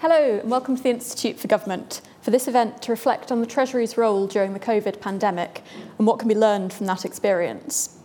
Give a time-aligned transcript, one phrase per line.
[0.00, 3.46] Hello, and welcome to the Institute for Government for this event to reflect on the
[3.46, 5.62] Treasury's role during the COVID pandemic
[5.98, 7.98] and what can be learned from that experience,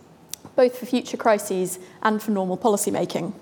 [0.56, 3.32] both for future crises and for normal policymaking.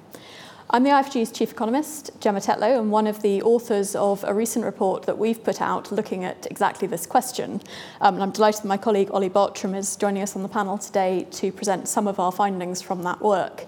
[0.70, 4.64] I'm the IFG's chief economist, Gemma Tetlow, and one of the authors of a recent
[4.64, 7.60] report that we've put out looking at exactly this question.
[8.00, 10.78] Um, and I'm delighted that my colleague Olly Bartrum is joining us on the panel
[10.78, 13.64] today to present some of our findings from that work.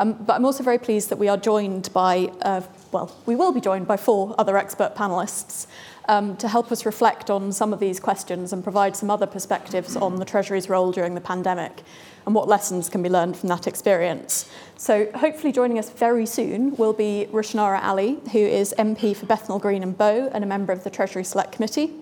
[0.00, 3.52] Um, but I'm also very pleased that we are joined by, uh, well, we will
[3.52, 5.66] be joined by four other expert panellists
[6.08, 9.96] um, to help us reflect on some of these questions and provide some other perspectives
[9.96, 11.82] on the Treasury's role during the pandemic
[12.24, 14.50] and what lessons can be learned from that experience.
[14.78, 19.58] So hopefully joining us very soon will be Rushnara Ali, who is MP for Bethnal
[19.58, 21.92] Green and Bow and a member of the Treasury Select Committee.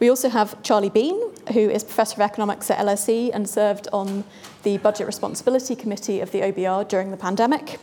[0.00, 1.20] We also have Charlie Bean,
[1.52, 4.24] who is Professor of Economics at LSE and served on
[4.62, 7.78] the Budget Responsibility Committee of the OBR during the pandemic.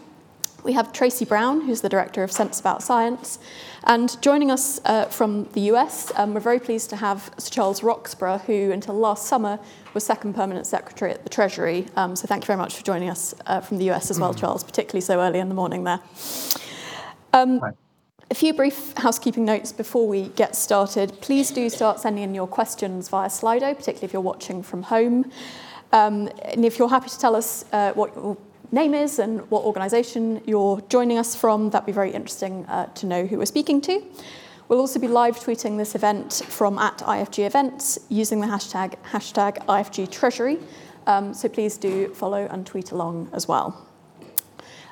[0.64, 3.38] We have Tracey Brown, who's the Director of Sense About Science.
[3.84, 7.84] And joining us uh, from the US, um, we're very pleased to have Sir Charles
[7.84, 9.60] Roxburgh, who until last summer
[9.94, 11.86] was Second Permanent Secretary at the Treasury.
[11.96, 14.34] Um, so thank you very much for joining us uh, from the US as well,
[14.34, 14.40] mm.
[14.40, 16.00] Charles, particularly so early in the morning there.
[17.32, 17.62] Um,
[18.30, 21.20] a few brief housekeeping notes before we get started.
[21.22, 25.32] Please do start sending in your questions via Slido, particularly if you're watching from home.
[25.94, 28.38] Um, and if you're happy to tell us uh, what your
[28.72, 31.70] name is and what organisation you're joining us from.
[31.70, 34.04] That'd be very interesting uh, to know who we're speaking to.
[34.68, 39.66] We'll also be live tweeting this event from at IFG Events using the hashtag, hashtag
[39.68, 40.60] IFG Treasury.
[41.06, 43.87] Um, so please do follow and tweet along as well.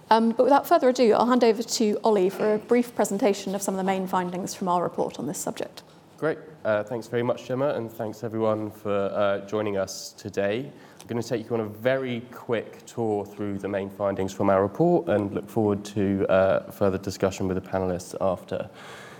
[0.09, 3.61] Um, but without further ado, I'll hand over to Olly for a brief presentation of
[3.61, 5.83] some of the main findings from our report on this subject.
[6.17, 6.37] Great.
[6.63, 10.71] Uh, thanks very much, Gemma, and thanks everyone for uh, joining us today.
[11.01, 14.49] I'm going to take you on a very quick tour through the main findings from
[14.49, 18.69] our report and look forward to uh, further discussion with the panelists after.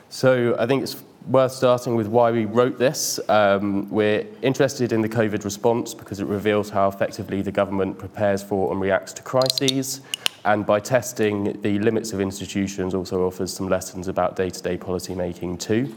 [0.09, 3.19] So I think it's worth starting with why we wrote this.
[3.27, 8.41] Um, we're interested in the COVID response because it reveals how effectively the government prepares
[8.41, 10.01] for and reacts to crises.
[10.45, 15.57] And by testing the limits of institutions also offers some lessons about day-to-day policy making
[15.57, 15.93] too.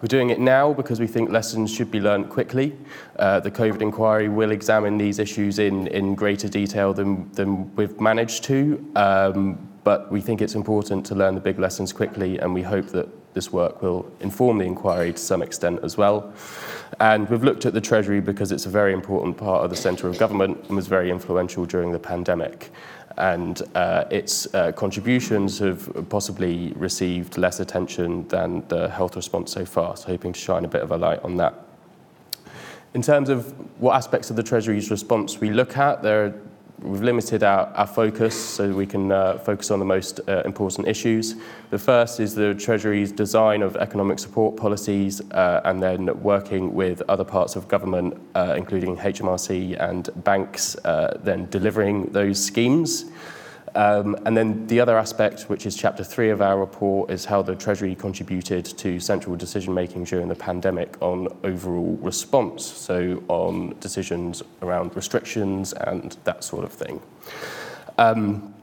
[0.00, 2.76] We're doing it now because we think lessons should be learnt quickly.
[3.16, 8.00] Uh, the COVID inquiry will examine these issues in, in greater detail than, than we've
[8.00, 12.54] managed to, um, but we think it's important to learn the big lessons quickly, and
[12.54, 16.32] we hope that this work will inform the inquiry to some extent as well.
[17.00, 20.08] And we've looked at the Treasury because it's a very important part of the centre
[20.08, 22.70] of government and was very influential during the pandemic
[23.16, 29.64] and uh, its uh, contributions have possibly received less attention than the health response so
[29.64, 31.54] far, so hoping to shine a bit of a light on that.
[32.94, 36.34] In terms of what aspects of the Treasury's response we look at, there are
[36.82, 40.88] we've limited our, our focus so we can uh, focus on the most uh, important
[40.88, 41.36] issues.
[41.70, 47.02] The first is the Treasury's design of economic support policies uh, and then working with
[47.08, 53.06] other parts of government, uh, including HMRC and banks, uh, then delivering those schemes.
[53.74, 57.42] Um, and then the other aspect, which is chapter three of our report, is how
[57.42, 63.74] the Treasury contributed to central decision making during the pandemic on overall response, so on
[63.80, 67.00] decisions around restrictions and that sort of thing.
[67.98, 68.54] Um,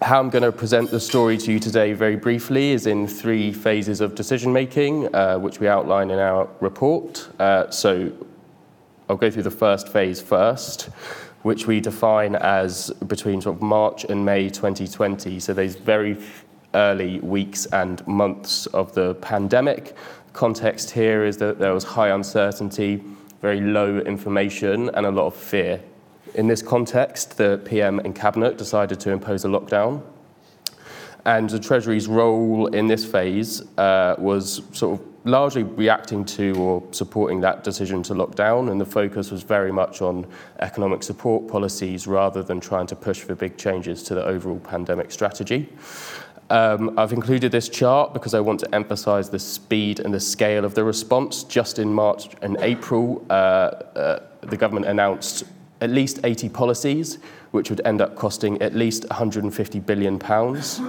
[0.00, 3.52] how I'm going to present the story to you today very briefly is in three
[3.52, 7.28] phases of decision making, uh, which we outline in our report.
[7.38, 8.12] Uh, so
[9.08, 10.88] I'll go through the first phase first
[11.42, 15.40] which we define as between sort of March and May 2020.
[15.40, 16.16] So those very
[16.74, 19.96] early weeks and months of the pandemic.
[20.32, 23.02] Context here is that there was high uncertainty,
[23.40, 25.80] very low information, and a lot of fear.
[26.34, 30.02] In this context, the PM and Cabinet decided to impose a lockdown.
[31.24, 36.82] And the Treasury's role in this phase uh, was sort of largely reacting to or
[36.90, 40.26] supporting that decision to lock down, and the focus was very much on
[40.58, 45.12] economic support policies rather than trying to push for big changes to the overall pandemic
[45.12, 45.68] strategy.
[46.50, 50.64] Um, I've included this chart because I want to emphasize the speed and the scale
[50.64, 51.44] of the response.
[51.44, 55.44] Just in March and April, uh, uh, the government announced
[55.80, 57.18] at least 80 policies,
[57.52, 60.80] which would end up costing at least 150 billion pounds.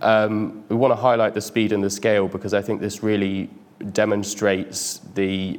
[0.00, 3.50] Um, we want to highlight the speed and the scale because I think this really
[3.92, 5.58] demonstrates the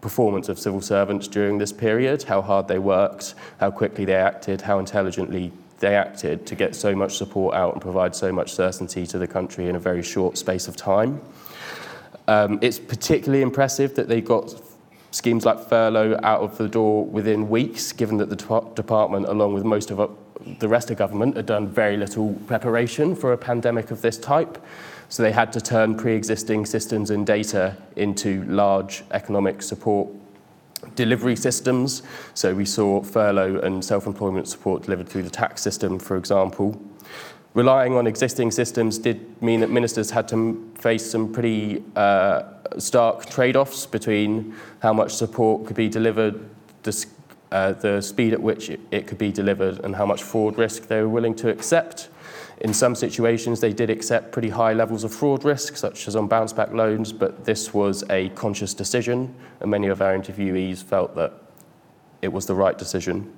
[0.00, 4.62] performance of civil servants during this period, how hard they worked, how quickly they acted,
[4.62, 9.06] how intelligently they acted to get so much support out and provide so much certainty
[9.06, 11.20] to the country in a very short space of time.
[12.28, 14.54] Um, it's particularly impressive that they got
[15.10, 18.36] schemes like furlough out of the door within weeks, given that the
[18.74, 20.08] department, along with most of uh,
[20.58, 24.58] the rest of government, had done very little preparation for a pandemic of this type.
[25.08, 30.08] So they had to turn pre-existing systems and data into large economic support
[30.94, 32.02] delivery systems.
[32.34, 36.80] So we saw furlough and self-employment support delivered through the tax system, for example.
[37.54, 42.42] Relying on existing systems did mean that ministers had to face some pretty uh,
[42.78, 46.48] stark trade-offs between how much support could be delivered,
[46.84, 47.06] the,
[47.50, 50.86] uh, the speed at which it, it could be delivered, and how much fraud risk
[50.86, 52.08] they were willing to accept.
[52.60, 56.28] In some situations, they did accept pretty high levels of fraud risk, such as on
[56.28, 61.16] bounce back loans, but this was a conscious decision, and many of our interviewees felt
[61.16, 61.32] that
[62.22, 63.32] it was the right decision.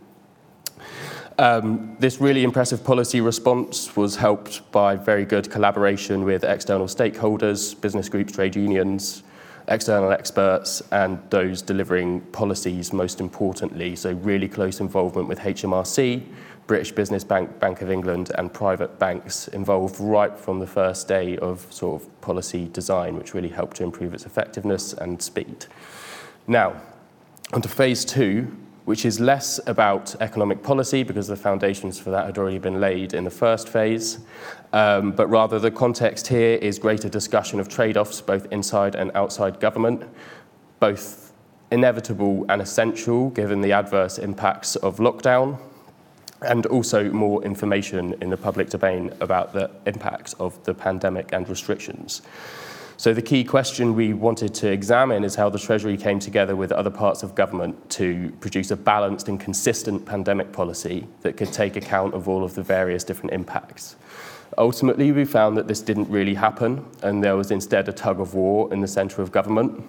[1.42, 7.80] Um, this really impressive policy response was helped by very good collaboration with external stakeholders,
[7.80, 9.24] business groups, trade unions,
[9.66, 13.96] external experts, and those delivering policies most importantly.
[13.96, 16.22] So, really close involvement with HMRC,
[16.68, 21.38] British Business Bank, Bank of England, and private banks involved right from the first day
[21.38, 25.66] of sort of policy design, which really helped to improve its effectiveness and speed.
[26.46, 26.80] Now,
[27.52, 32.38] onto phase two, which is less about economic policy because the foundations for that had
[32.38, 34.18] already been laid in the first phase,
[34.72, 39.10] um, but rather the context here is greater discussion of trade offs both inside and
[39.14, 40.02] outside government,
[40.80, 41.32] both
[41.70, 45.58] inevitable and essential given the adverse impacts of lockdown,
[46.42, 51.48] and also more information in the public domain about the impacts of the pandemic and
[51.48, 52.22] restrictions.
[53.02, 56.70] So the key question we wanted to examine is how the Treasury came together with
[56.70, 61.74] other parts of government to produce a balanced and consistent pandemic policy that could take
[61.74, 63.96] account of all of the various different impacts.
[64.56, 68.34] Ultimately, we found that this didn't really happen, and there was instead a tug of
[68.34, 69.84] war in the centre of government.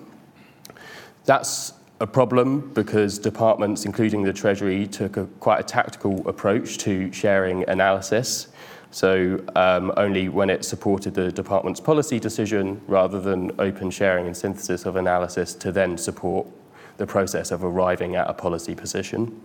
[1.25, 7.11] That's a problem because departments, including the Treasury, took a, quite a tactical approach to
[7.11, 8.47] sharing analysis
[8.93, 14.37] so um, only when it supported the department's policy decision rather than open sharing and
[14.37, 16.45] synthesis of analysis to then support
[16.97, 19.41] the process of arriving at a policy position.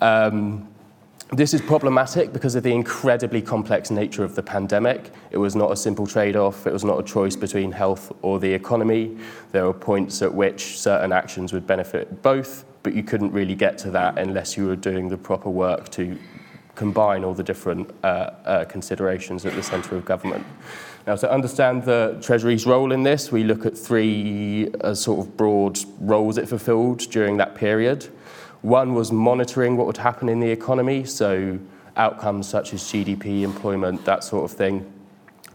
[0.00, 0.68] Um,
[1.32, 5.12] this is problematic because of the incredibly complex nature of the pandemic.
[5.30, 8.40] It was not a simple trade off, it was not a choice between health or
[8.40, 9.16] the economy.
[9.52, 13.78] There were points at which certain actions would benefit both, but you couldn't really get
[13.78, 16.18] to that unless you were doing the proper work to
[16.76, 20.46] combine all the different uh, uh, considerations at the centre of government.
[21.06, 25.36] Now, to understand the Treasury's role in this, we look at three uh, sort of
[25.36, 28.08] broad roles it fulfilled during that period.
[28.62, 31.58] One was monitoring what would happen in the economy, so
[31.96, 34.92] outcomes such as GDP, employment, that sort of thing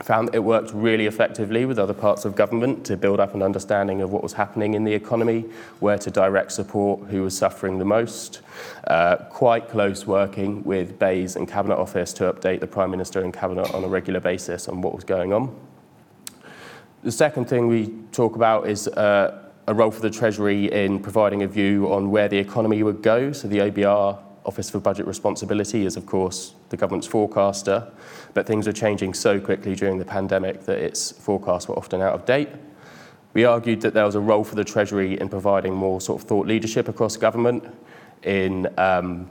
[0.04, 4.02] found it worked really effectively with other parts of government to build up an understanding
[4.02, 5.46] of what was happening in the economy,
[5.80, 8.42] where to direct support, who was suffering the most.
[8.88, 13.34] Uh, quite close working with BEIS and Cabinet Office to update the Prime Minister and
[13.34, 15.56] Cabinet on a regular basis on what was going on.
[17.04, 21.44] The second thing we talk about is uh, a role for the Treasury in providing
[21.44, 23.32] a view on where the economy would go.
[23.32, 27.92] So the OBR Office for Budget Responsibility is, of course, the government's forecaster,
[28.34, 32.14] but things were changing so quickly during the pandemic that its forecasts were often out
[32.14, 32.50] of date.
[33.34, 36.28] We argued that there was a role for the Treasury in providing more sort of
[36.28, 37.64] thought leadership across government,
[38.24, 39.30] in um,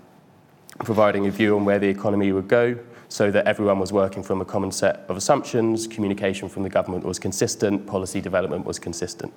[0.84, 2.78] providing a view on where the economy would go,
[3.08, 7.04] so that everyone was working from a common set of assumptions, communication from the government
[7.04, 9.32] was consistent, policy development was consistent.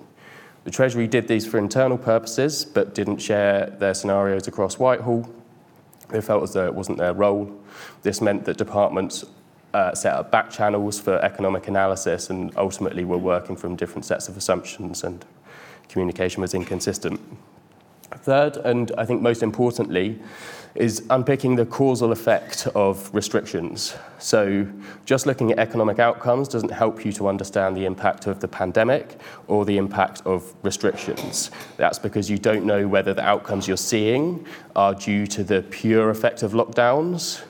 [0.63, 5.29] The Treasury did these for internal purposes, but didn't share their scenarios across Whitehall,
[6.13, 7.51] They felt as though it wasn't their role.
[8.03, 9.25] This meant that departments
[9.73, 14.27] uh, set up back channels for economic analysis and ultimately were working from different sets
[14.29, 15.25] of assumptions and
[15.89, 17.19] communication was inconsistent.
[18.11, 20.19] Third, and I think most importantly,
[20.75, 23.95] is unpicking the causal effect of restrictions.
[24.17, 24.67] So,
[25.05, 29.19] just looking at economic outcomes doesn't help you to understand the impact of the pandemic
[29.47, 31.51] or the impact of restrictions.
[31.77, 36.09] That's because you don't know whether the outcomes you're seeing are due to the pure
[36.09, 37.43] effect of lockdowns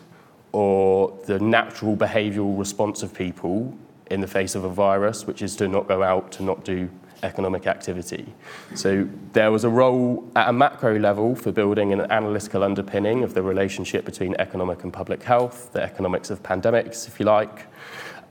[0.51, 3.75] or the natural behavioural response of people
[4.11, 6.89] in the face of a virus, which is to not go out, to not do
[7.23, 8.33] economic activity.
[8.75, 13.33] So there was a role at a macro level for building an analytical underpinning of
[13.33, 17.67] the relationship between economic and public health, the economics of pandemics, if you like,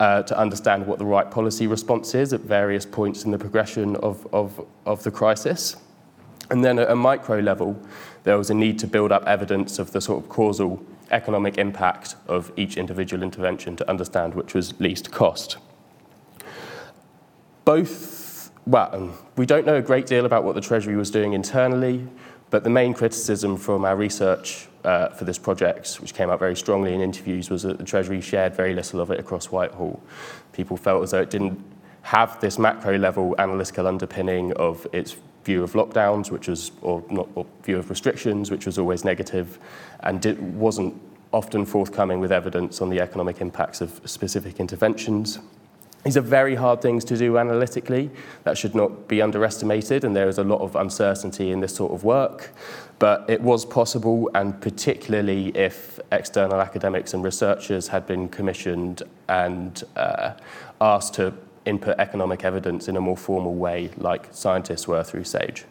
[0.01, 3.97] uh, to understand what the right policy response is at various points in the progression
[3.97, 5.77] of, of, of the crisis.
[6.51, 7.81] And then at a micro level,
[8.25, 12.17] there was a need to build up evidence of the sort of causal economic impact
[12.27, 15.59] of each individual intervention to understand which was least cost.
[17.65, 18.22] Both
[18.66, 22.07] well, um, we don't know a great deal about what the Treasury was doing internally.
[22.52, 26.54] But the main criticism from our research uh, for this project, which came out very
[26.54, 30.02] strongly in interviews, was that the Treasury shared very little of it across Whitehall.
[30.52, 31.59] People felt as though it didn't
[32.02, 37.26] have this macro level analytical underpinning of its view of lockdowns, which was, or not,
[37.37, 39.59] or view of restrictions, which was always negative,
[40.00, 40.95] and it wasn't
[41.33, 45.38] often forthcoming with evidence on the economic impacts of specific interventions.
[46.05, 48.11] These are very hard things to do analytically.
[48.43, 51.93] That should not be underestimated, and there is a lot of uncertainty in this sort
[51.93, 52.51] of work.
[52.99, 59.83] But it was possible, and particularly if external academics and researchers had been commissioned and
[59.97, 60.33] uh,
[60.81, 61.35] asked to
[61.67, 65.65] input economic evidence in a more formal way, like scientists were through SAGE.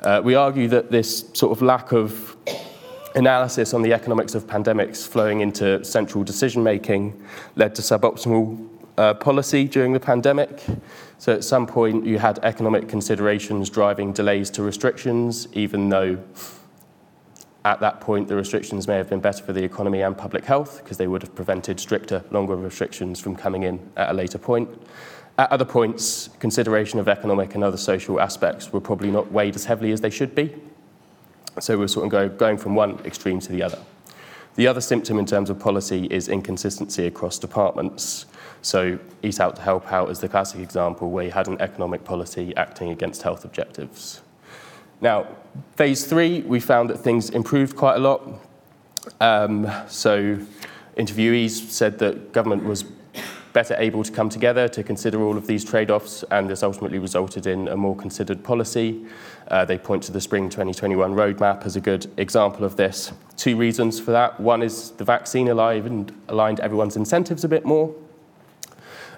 [0.00, 2.36] Uh, we argue that this sort of lack of
[3.14, 7.22] analysis on the economics of pandemics flowing into central decision making
[7.56, 10.62] led to suboptimal uh, policy during the pandemic.
[11.18, 16.18] So at some point, you had economic considerations driving delays to restrictions, even though
[17.64, 20.82] at that point the restrictions may have been better for the economy and public health
[20.82, 24.68] because they would have prevented stricter, longer restrictions from coming in at a later point.
[25.38, 29.64] At other points, consideration of economic and other social aspects were probably not weighed as
[29.64, 30.54] heavily as they should be.
[31.60, 33.78] So we're sort of go, going from one extreme to the other.
[34.56, 38.26] The other symptom in terms of policy is inconsistency across departments.
[38.60, 42.04] So Eat Out to Help Out is the classic example where you had an economic
[42.04, 44.20] policy acting against health objectives.
[45.00, 45.26] Now,
[45.76, 48.22] phase three, we found that things improved quite a lot.
[49.20, 50.38] Um, so
[50.96, 52.84] interviewees said that government was
[53.52, 57.46] better able to come together to consider all of these trade-offs, and this ultimately resulted
[57.46, 59.04] in a more considered policy.
[59.48, 63.12] Uh, they point to the spring 2021 roadmap as a good example of this.
[63.36, 64.38] Two reasons for that.
[64.40, 67.94] One is the vaccine aligned, aligned everyone's incentives a bit more.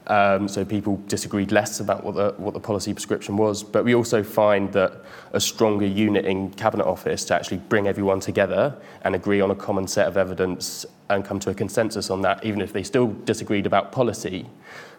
[0.07, 3.63] Um, so people disagreed less about what the, what the policy prescription was.
[3.63, 8.21] But we also find that a stronger unit in Cabinet Office to actually bring everyone
[8.21, 12.23] together and agree on a common set of evidence and come to a consensus on
[12.23, 14.47] that, even if they still disagreed about policy,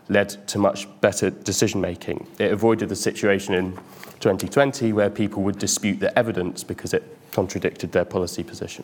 [0.09, 2.27] led to much better decision making.
[2.39, 3.73] It avoided the situation in
[4.19, 8.83] 2020 where people would dispute the evidence because it contradicted their policy position.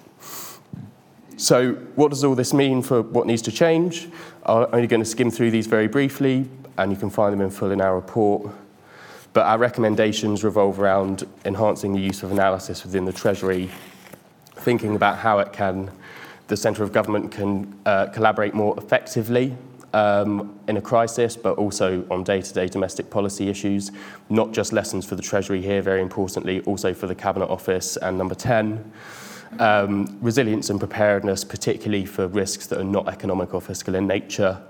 [1.41, 4.07] So, what does all this mean for what needs to change?
[4.45, 7.49] I'm only going to skim through these very briefly, and you can find them in
[7.49, 8.53] full in our report.
[9.33, 13.71] But our recommendations revolve around enhancing the use of analysis within the Treasury,
[14.53, 15.89] thinking about how it can,
[16.45, 19.57] the centre of government can uh, collaborate more effectively
[19.93, 23.91] um, in a crisis, but also on day-to-day domestic policy issues,
[24.29, 27.97] not just lessons for the Treasury here, very importantly, also for the Cabinet Office.
[27.97, 28.91] And number 10,
[29.59, 34.61] um, resilience and preparedness, particularly for risks that are not economic or fiscal in nature,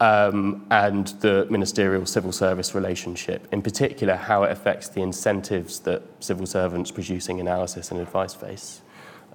[0.00, 6.02] um, and the ministerial civil service relationship, in particular, how it affects the incentives that
[6.20, 8.80] civil servants producing analysis and advice face.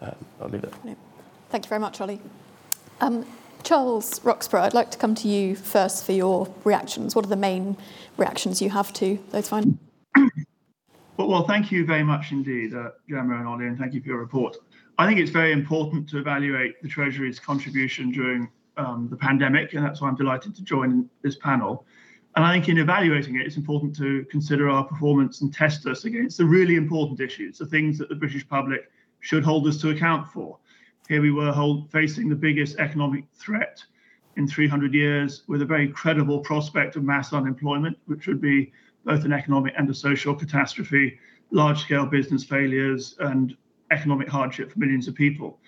[0.01, 0.73] Um, I'll leave it.
[1.49, 2.19] Thank you very much, Olly.
[2.99, 3.25] Um,
[3.63, 7.15] Charles Roxburgh, I'd like to come to you first for your reactions.
[7.15, 7.77] What are the main
[8.17, 9.77] reactions you have to those findings?
[11.17, 14.07] Well, well, thank you very much indeed, uh, Gemma and Olly, and thank you for
[14.09, 14.57] your report.
[14.97, 19.83] I think it's very important to evaluate the Treasury's contribution during um, the pandemic, and
[19.85, 21.85] that's why I'm delighted to join this panel.
[22.35, 26.05] And I think in evaluating it, it's important to consider our performance and test us
[26.05, 29.89] against the really important issues, the things that the British public should hold us to
[29.89, 30.59] account for.
[31.09, 33.83] Here we were hold, facing the biggest economic threat
[34.37, 38.71] in 300 years with a very credible prospect of mass unemployment, which would be
[39.05, 41.17] both an economic and a social catastrophe,
[41.51, 43.55] large scale business failures, and
[43.95, 45.59] economic hardship for millions of people.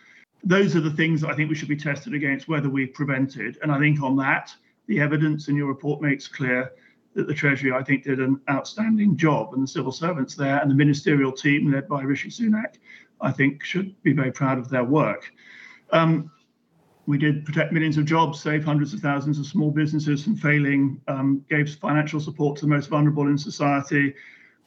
[0.44, 3.58] Those are the things that I think we should be tested against whether we've prevented.
[3.62, 4.46] And I think on that,
[4.88, 6.72] the evidence in your report makes clear
[7.16, 10.70] that the Treasury, I think, did an outstanding job, and the civil servants there and
[10.70, 12.76] the ministerial team led by Rishi Sunak,
[13.20, 15.24] I think, should be very proud of their work.
[15.92, 16.32] Um,
[17.08, 21.02] we did protect millions of jobs, save hundreds of thousands of small businesses from failing,
[21.08, 24.14] um, gave financial support to the most vulnerable in society,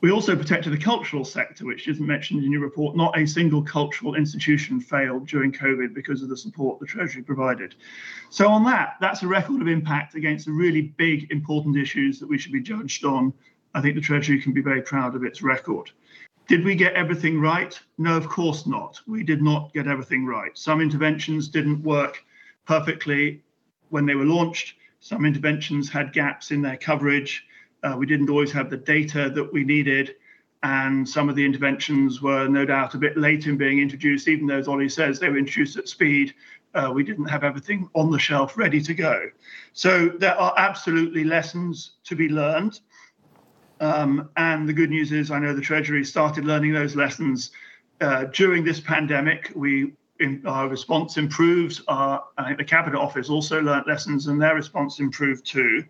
[0.00, 2.96] we also protected the cultural sector, which isn't mentioned in your report.
[2.96, 7.74] Not a single cultural institution failed during COVID because of the support the Treasury provided.
[8.30, 12.28] So, on that, that's a record of impact against the really big, important issues that
[12.28, 13.32] we should be judged on.
[13.74, 15.90] I think the Treasury can be very proud of its record.
[16.48, 17.78] Did we get everything right?
[17.98, 19.00] No, of course not.
[19.06, 20.56] We did not get everything right.
[20.58, 22.24] Some interventions didn't work
[22.66, 23.42] perfectly
[23.90, 24.74] when they were launched.
[24.98, 27.46] Some interventions had gaps in their coverage.
[27.82, 30.16] Uh, we didn't always have the data that we needed.
[30.62, 34.46] And some of the interventions were no doubt a bit late in being introduced, even
[34.46, 36.34] though, as Olly says, they were introduced at speed.
[36.74, 39.30] Uh, we didn't have everything on the shelf ready to go.
[39.72, 42.80] So there are absolutely lessons to be learned.
[43.80, 47.50] Um, and the good news is, I know the Treasury started learning those lessons
[48.02, 51.80] uh, during this pandemic, we in, our response improved.
[51.88, 55.84] Our, I think the Cabinet Office also learnt lessons, and their response improved too.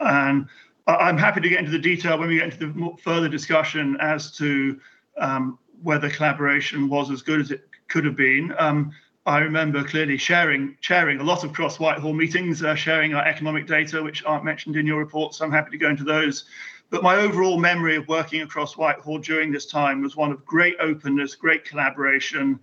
[0.00, 0.48] And
[0.86, 4.32] I'm happy to get into the detail when we get into the further discussion as
[4.38, 4.80] to
[5.18, 8.54] um, whether collaboration was as good as it could have been.
[8.58, 8.92] Um,
[9.24, 13.68] I remember clearly sharing chairing a lot of cross Whitehall meetings, uh, sharing our economic
[13.68, 15.34] data, which aren't mentioned in your report.
[15.34, 16.44] So I'm happy to go into those.
[16.90, 20.74] But my overall memory of working across Whitehall during this time was one of great
[20.80, 22.58] openness, great collaboration.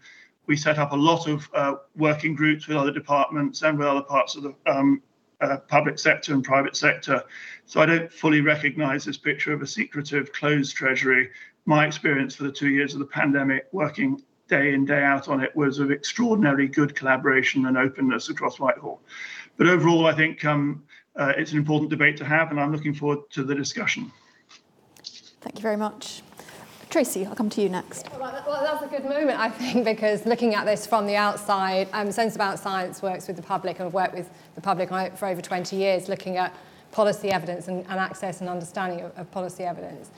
[0.47, 4.03] We set up a lot of uh, working groups with other departments and with other
[4.03, 5.01] parts of the um,
[5.41, 7.23] uh, public sector and private sector.
[7.65, 11.29] So I don't fully recognize this picture of a secretive, closed treasury.
[11.65, 15.41] My experience for the two years of the pandemic working day in, day out on
[15.41, 19.01] it was of extraordinarily good collaboration and openness across Whitehall.
[19.57, 20.83] But overall, I think um,
[21.15, 24.11] uh, it's an important debate to have, and I'm looking forward to the discussion.
[25.41, 26.23] Thank you very much.
[26.89, 28.09] Tracey, I'll come to you next.
[28.19, 32.11] Well, that's a good moment, I think, because looking at this from the outside, um,
[32.11, 35.39] Sense About Science works with the public and I've worked with the public for over
[35.39, 36.51] 20 years looking at
[36.91, 40.09] policy evidence and, and access and understanding of, of policy evidence.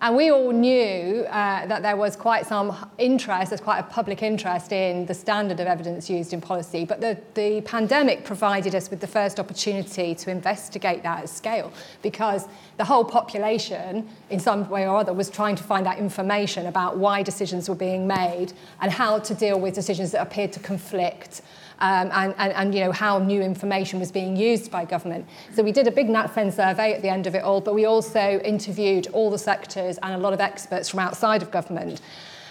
[0.00, 4.22] And we all knew uh, that there was quite some interest, there's quite a public
[4.22, 8.90] interest in the standard of evidence used in policy, but the, the pandemic provided us
[8.90, 11.72] with the first opportunity to investigate that at scale
[12.02, 16.66] because the whole population, in some way or other, was trying to find out information
[16.66, 20.60] about why decisions were being made and how to deal with decisions that appeared to
[20.60, 21.40] conflict
[21.80, 25.26] um, and, and, and you know, how new information was being used by government.
[25.54, 27.84] So we did a big NatCen survey at the end of it all, but we
[27.84, 32.00] also interviewed all the sectors and a lot of experts from outside of government.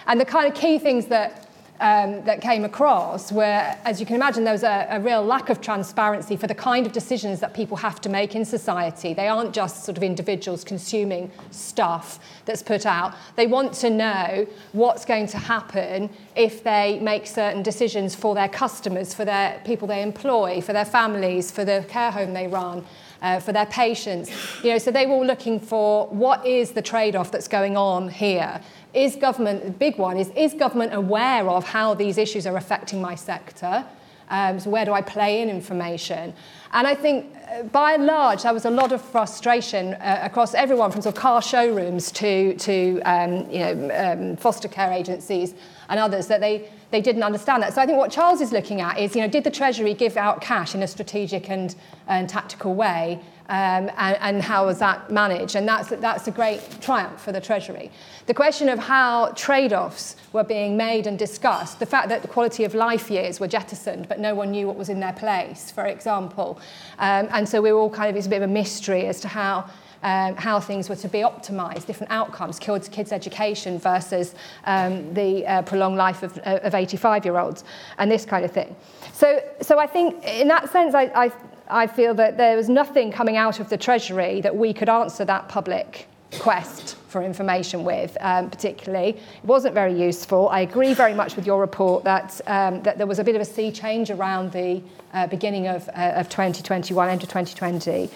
[0.07, 1.44] And the kind of key things that
[1.79, 5.49] um, that came across where, as you can imagine, there was a, a real lack
[5.49, 9.13] of transparency for the kind of decisions that people have to make in society.
[9.13, 13.13] They aren't just sort of individuals consuming stuff that's put out.
[13.35, 18.49] They want to know what's going to happen if they make certain decisions for their
[18.49, 22.85] customers, for their people they employ, for their families, for the care home they run.
[23.21, 24.29] Uh, for their patients.
[24.61, 28.09] You know, so they were all looking for what is the trade-off that's going on
[28.09, 28.61] here
[28.95, 33.01] is government, the big one is, is government aware of how these issues are affecting
[33.01, 33.85] my sector?
[34.29, 36.33] Um, so where do I play in information?
[36.71, 40.53] And I think uh, by and large, there was a lot of frustration uh, across
[40.55, 45.53] everyone from sort of car showrooms to, to um, you know, um, foster care agencies
[45.89, 47.73] and others that they, they didn't understand that.
[47.73, 50.17] So I think what Charles is looking at is, you know, did the Treasury give
[50.17, 51.75] out cash in a strategic and,
[52.07, 53.19] and tactical way?
[53.47, 55.55] Um, and, and how was that managed?
[55.55, 57.91] And that's, that's a great triumph for the Treasury.
[58.25, 62.27] The question of how trade offs were being made and discussed, the fact that the
[62.27, 65.69] quality of life years were jettisoned, but no one knew what was in their place,
[65.69, 66.59] for example.
[66.97, 69.21] Um, and so we were all kind of, it's a bit of a mystery as
[69.21, 69.69] to how
[70.03, 75.45] um, how things were to be optimised, different outcomes, kids, kids' education versus um, the
[75.47, 77.63] uh, prolonged life of, of 85-year-olds,
[77.97, 78.75] and this kind of thing.
[79.13, 81.31] So, so I think in that sense, I, I,
[81.67, 85.25] I feel that there was nothing coming out of the Treasury that we could answer
[85.25, 86.07] that public
[86.39, 89.09] quest for information with, um, particularly.
[89.09, 90.49] It wasn't very useful.
[90.49, 93.41] I agree very much with your report that, um, that there was a bit of
[93.41, 94.81] a sea change around the
[95.13, 98.09] uh, beginning of, uh, of 2021, into 2020.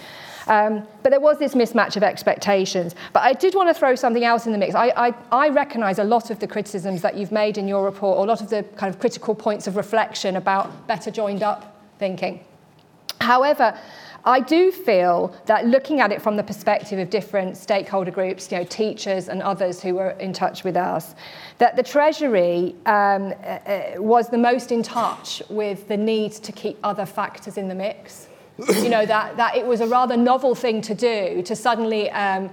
[0.48, 2.96] Um, but there was this mismatch of expectations.
[3.14, 4.76] But I did want to throw something else in the mix.
[4.76, 8.18] I, I, I recognise a lot of the criticisms that you've made in your report,
[8.18, 11.80] or a lot of the kind of critical points of reflection about better joined up
[12.00, 12.44] thinking.
[13.22, 13.78] However,
[14.26, 18.58] I do feel that looking at it from the perspective of different stakeholder groups, you
[18.58, 21.16] know, teachers and others who were in touch with us,
[21.58, 26.52] that the Treasury um, uh, uh, was the most in touch with the need to
[26.52, 28.28] keep other factors in the mix.
[28.82, 32.50] you know, that, that it was a rather novel thing to do to suddenly um,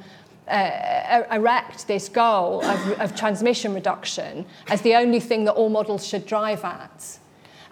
[0.47, 6.07] uh, erect this goal of, of transmission reduction as the only thing that all models
[6.07, 7.19] should drive at.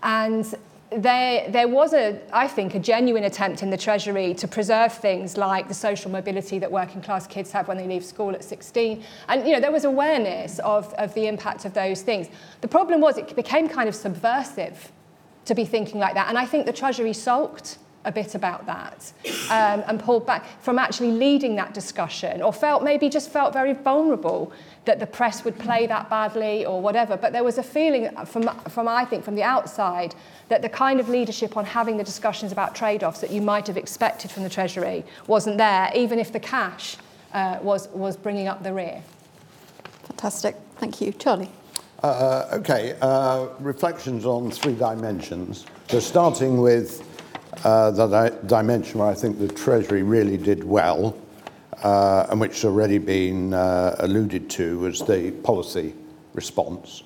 [0.02, 0.52] And
[0.96, 5.37] there, there was, a, I think, a genuine attempt in the Treasury to preserve things
[5.37, 9.02] like the social mobility that working class kids have when they leave school at 16.
[9.28, 12.28] And, you know, there was awareness of, of the impact of those things.
[12.61, 14.92] The problem was it became kind of subversive
[15.44, 16.28] to be thinking like that.
[16.28, 19.12] And I think the Treasury sulked a bit about that
[19.50, 23.72] um, and pulled back from actually leading that discussion or felt maybe just felt very
[23.72, 24.52] vulnerable
[24.84, 27.16] that the press would play that badly or whatever.
[27.16, 30.14] But there was a feeling from, from I think, from the outside
[30.48, 33.76] that the kind of leadership on having the discussions about trade-offs that you might have
[33.76, 36.96] expected from the Treasury wasn't there, even if the cash
[37.32, 39.02] uh, was, was bringing up the rear.
[40.04, 40.56] Fantastic.
[40.76, 41.12] Thank you.
[41.12, 41.50] Charlie.
[42.02, 45.64] Uh, okay, uh, reflections on three dimensions.
[45.88, 47.02] So starting with
[47.64, 51.23] uh, the di- dimension where I think the Treasury really did well, uh,
[51.84, 55.94] and which has already been uh, alluded to, was the policy
[56.32, 57.02] response.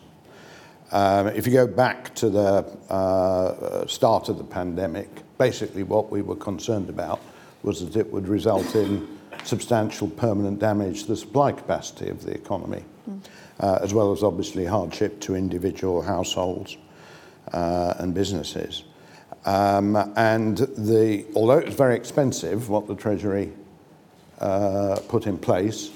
[0.91, 6.23] Um, if you go back to the uh, start of the pandemic, basically what we
[6.23, 7.21] were concerned about
[7.63, 12.33] was that it would result in substantial permanent damage to the supply capacity of the
[12.33, 13.21] economy, mm.
[13.61, 16.77] uh, as well as obviously hardship to individual households
[17.53, 18.85] uh, and businesses.
[19.45, 23.68] Um, and the, although it was very expensive, what the Treasury uh,
[25.09, 25.91] put in place,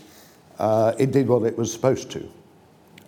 [0.58, 2.28] uh, it did what it was supposed to.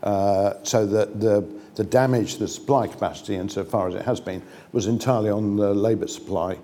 [0.03, 4.43] Uh, so that the, the damage to the supply capacity, insofar as it has been,
[4.73, 6.59] was entirely on the labour supply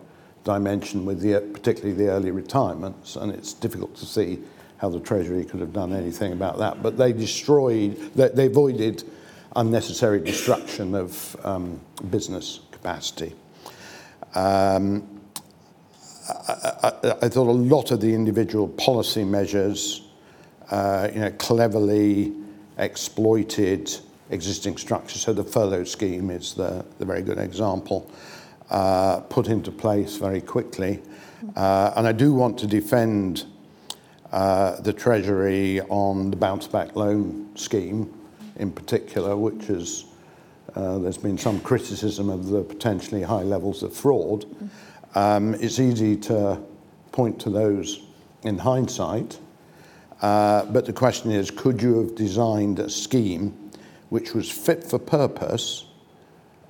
[0.45, 3.17] dimension, with the, particularly the early retirements.
[3.17, 4.41] And it's difficult to see
[4.79, 6.83] how the Treasury could have done anything about that.
[6.83, 9.05] But they destroyed, they, they avoided
[9.57, 11.81] unnecessary destruction of um,
[12.11, 13.35] business capacity.
[14.35, 15.20] Um,
[16.31, 20.03] I, I, thought a lot of the individual policy measures,
[20.71, 22.33] uh, you know, cleverly
[22.79, 23.91] exploited
[24.31, 25.23] existing structures.
[25.23, 28.11] So the furlough scheme is the, the very good example,
[28.71, 31.03] uh, put into place very quickly.
[31.57, 33.45] Uh, and I do want to defend
[34.33, 38.13] uh, the Treasury on the bounce back loan scheme
[38.57, 40.05] in particular, which is
[40.77, 44.45] uh, there's been some criticism of the potentially high levels of fraud.
[45.15, 46.61] Um, it's easy to
[47.13, 48.03] point to those
[48.43, 49.39] in hindsight,
[50.23, 53.71] uh, but the question is could you have designed a scheme
[54.11, 55.87] which was fit for purpose,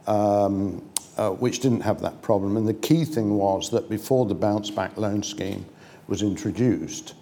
[0.06, 0.82] um,
[1.16, 2.56] uh, which didn't have that problem?
[2.56, 5.66] And the key thing was that before the bounce back loan scheme
[6.06, 7.14] was introduced,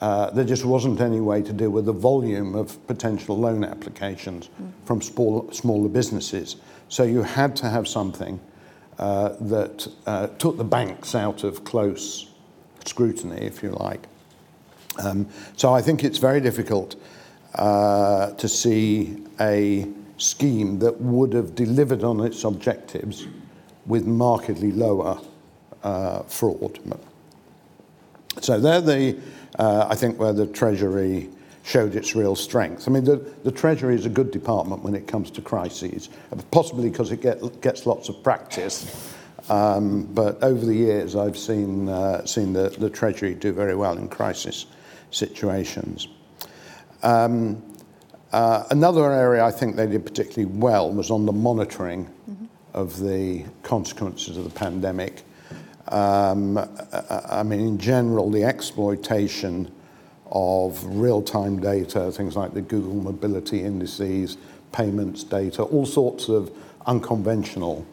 [0.00, 4.50] uh, there just wasn't any way to deal with the volume of potential loan applications
[4.60, 4.70] mm.
[4.84, 6.56] from small, smaller businesses.
[6.88, 8.38] So you had to have something
[8.96, 12.30] that uh, took the banks out of close
[12.84, 14.06] scrutiny, if you like.
[15.02, 16.96] Um, so I think it's very difficult
[17.54, 19.86] uh, to see a
[20.18, 23.26] scheme that would have delivered on its objectives
[23.86, 25.20] with markedly lower
[25.82, 26.78] uh, fraud.
[28.40, 29.18] So they're the
[29.58, 31.30] uh, I think where the Treasury
[31.66, 32.86] showed its real strength.
[32.86, 36.10] I mean, the, the Treasury is a good department when it comes to crises,
[36.52, 39.12] possibly because it get, gets lots of practice.
[39.48, 43.98] Um, but over the years, I've seen, uh, seen the, the Treasury do very well
[43.98, 44.66] in crisis
[45.10, 46.06] situations.
[47.02, 47.60] Um,
[48.30, 52.44] uh, another area I think they did particularly well was on the monitoring mm-hmm.
[52.74, 55.24] of the consequences of the pandemic.
[55.88, 56.58] Um,
[57.30, 59.72] I mean, in general, the exploitation
[60.30, 64.36] of real-time data, things like the Google Mobility Indices,
[64.72, 66.50] payments data, all sorts of
[66.86, 67.86] unconventional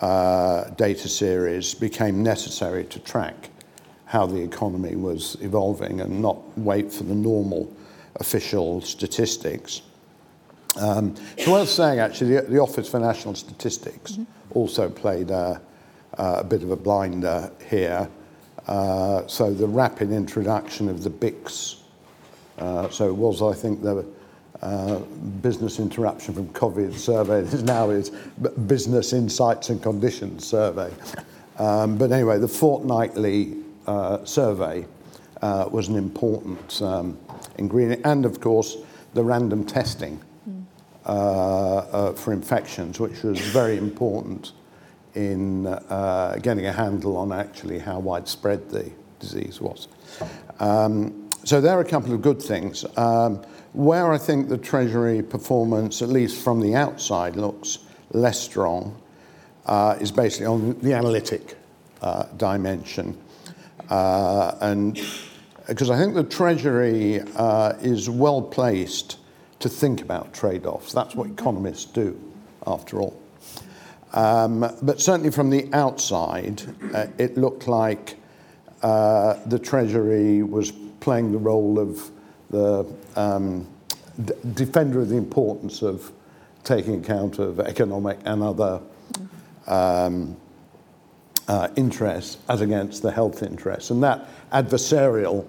[0.00, 3.50] uh, data series became necessary to track
[4.04, 7.70] how the economy was evolving and not wait for the normal
[8.16, 9.82] official statistics.
[10.76, 14.24] Um, so worth saying, actually, the, the Office for National Statistics mm-hmm.
[14.52, 15.60] also played a,
[16.14, 18.08] a bit of a blinder here.
[18.68, 21.80] Uh, so the rapid introduction of the BICS,
[22.58, 24.06] uh, so it was, I think, the
[24.60, 24.98] uh,
[25.40, 27.40] business interruption from COVID survey.
[27.42, 28.10] This now is
[28.66, 30.92] business insights and conditions survey.
[31.58, 34.84] Um, but anyway, the fortnightly uh, survey
[35.40, 37.18] uh, was an important um,
[37.56, 38.76] ingredient, and of course,
[39.14, 40.20] the random testing
[41.04, 44.52] for infections, which was very important
[45.18, 49.88] in uh, getting a handle on actually how widespread the disease was.
[50.60, 52.84] Um, so there are a couple of good things.
[52.96, 57.78] Um, where I think the Treasury performance, at least from the outside, looks
[58.12, 58.96] less strong
[59.66, 61.56] uh, is basically on the analytic
[62.00, 63.18] uh, dimension.
[63.90, 65.00] Uh, and
[65.66, 69.18] because I think the Treasury uh, is well placed
[69.58, 70.92] to think about trade offs.
[70.92, 72.18] That's what economists do,
[72.66, 73.17] after all.
[74.12, 76.62] Um, but certainly from the outside,
[76.94, 78.16] uh, it looked like
[78.82, 82.10] uh, the Treasury was playing the role of
[82.50, 83.66] the um,
[84.24, 86.10] d- defender of the importance of
[86.64, 88.80] taking account of economic and other
[89.66, 90.36] um,
[91.48, 93.90] uh, interests as against the health interests.
[93.90, 95.46] And that adversarial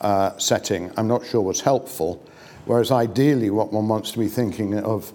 [0.00, 2.22] uh, setting, I'm not sure was helpful.
[2.66, 5.12] Whereas ideally, what one wants to be thinking of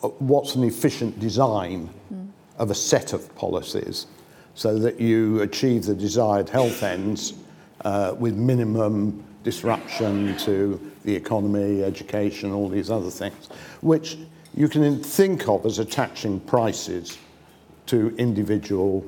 [0.00, 2.28] what's an efficient design mm.
[2.58, 4.06] of a set of policies
[4.54, 7.34] so that you achieve the desired health ends
[7.84, 13.48] uh, with minimum disruption to the economy, education, all these other things,
[13.80, 14.18] which
[14.54, 17.18] you can think of as attaching prices
[17.86, 19.04] to individual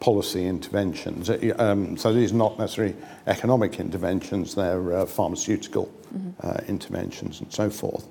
[0.00, 1.30] policy interventions.
[1.58, 2.94] Um, so these are not necessarily
[3.26, 6.46] economic interventions, they're uh, pharmaceutical mm-hmm.
[6.46, 8.06] uh, interventions and so forth.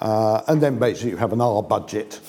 [0.00, 2.20] Uh, and then basically you have an R budget,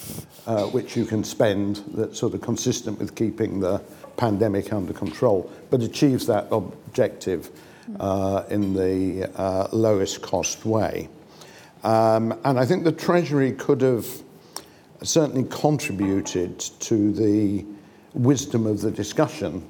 [0.47, 3.81] uh, which you can spend that's sort of consistent with keeping the
[4.17, 7.49] pandemic under control, but achieves that objective
[7.99, 11.09] uh, in the uh, lowest cost way.
[11.83, 14.05] Um, and I think the Treasury could have
[15.01, 17.65] certainly contributed to the
[18.13, 19.65] wisdom of the discussion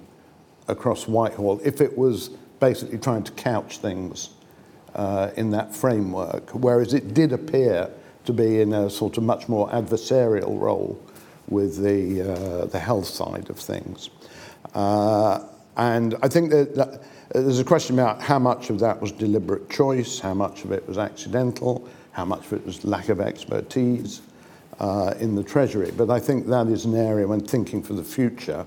[0.68, 4.30] across Whitehall if it was basically trying to couch things
[4.96, 7.90] uh, in that framework, whereas it did appear
[8.26, 11.02] to be in a sort of much more adversarial role
[11.48, 14.10] with the, uh, the health side of things.
[14.74, 15.44] Uh,
[15.78, 19.70] and I think that, that there's a question about how much of that was deliberate
[19.70, 24.22] choice, how much of it was accidental, how much of it was lack of expertise
[24.80, 25.92] uh, in the Treasury.
[25.96, 28.66] But I think that is an area when thinking for the future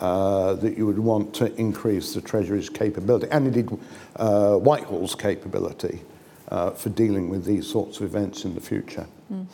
[0.00, 3.68] uh, that you would want to increase the Treasury's capability and indeed
[4.16, 6.02] uh, Whitehall's capability
[6.48, 9.06] uh, for dealing with these sorts of events in the future.
[9.32, 9.46] Mm.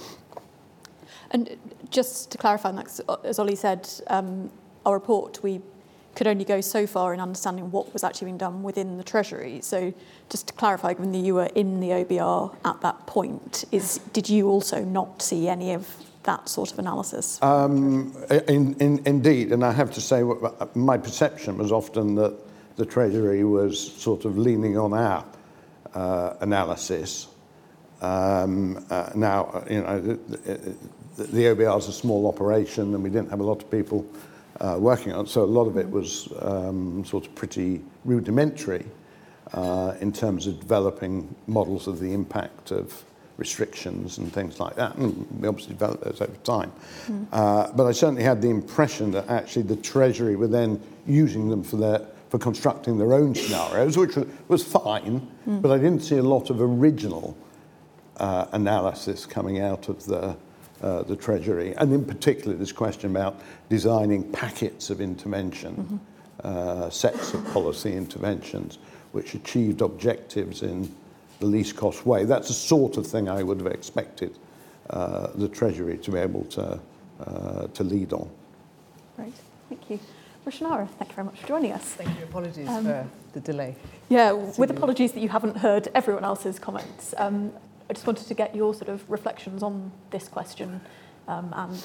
[1.31, 1.57] And
[1.91, 4.51] just to clarify, uh, as Ollie said, um,
[4.85, 5.61] our report, we
[6.15, 9.61] could only go so far in understanding what was actually being done within the Treasury.
[9.63, 9.93] So
[10.29, 14.29] just to clarify, given that you were in the OBR at that point, is did
[14.29, 15.89] you also not see any of
[16.25, 17.41] that sort of analysis?
[17.43, 18.15] Um,
[18.49, 22.37] in, in, indeed, and I have to say, uh, my perception was often that
[22.77, 25.25] the Treasury was sort of leaning on our
[25.95, 27.29] uh, analysis.
[28.01, 30.15] Um, uh, now, you know, the,
[31.17, 34.07] the, the OBR is a small operation and we didn't have a lot of people
[34.61, 35.27] uh, working on.
[35.27, 38.85] So a lot of it was um, sort of pretty rudimentary
[39.53, 43.05] uh, in terms of developing models of the impact of
[43.37, 44.97] restrictions and things like that.
[44.97, 46.73] And we obviously developed those over time.
[47.07, 47.27] Mm.
[47.33, 51.65] Uh, but I certainly had the impression that actually the Treasury were then using them
[51.65, 55.61] for their for constructing their own scenarios, which was, was fine, mm.
[55.61, 57.37] but I didn't see a lot of original
[58.19, 60.37] uh, analysis coming out of the
[60.83, 66.85] uh, the Treasury, and in particular this question about designing packets of intervention, mm -hmm.
[66.85, 68.79] uh, sets of policy interventions,
[69.13, 70.89] which achieved objectives in
[71.39, 72.27] the least cost way.
[72.27, 74.31] That's the sort of thing I would have expected
[74.91, 76.63] uh, the Treasury to be able to,
[77.27, 78.29] uh, to lead on.
[79.19, 79.33] Right,
[79.69, 79.99] thank you.
[80.47, 81.85] Roshanara, thank you very much for joining us.
[81.85, 82.25] Thank you.
[82.25, 83.75] Apologies um, for the delay.
[84.09, 87.15] Yeah, with apologies that you haven't heard everyone else's comments.
[87.19, 87.53] Um,
[87.91, 90.81] I just wanted to get your sort of reflections on this question
[91.27, 91.85] um, and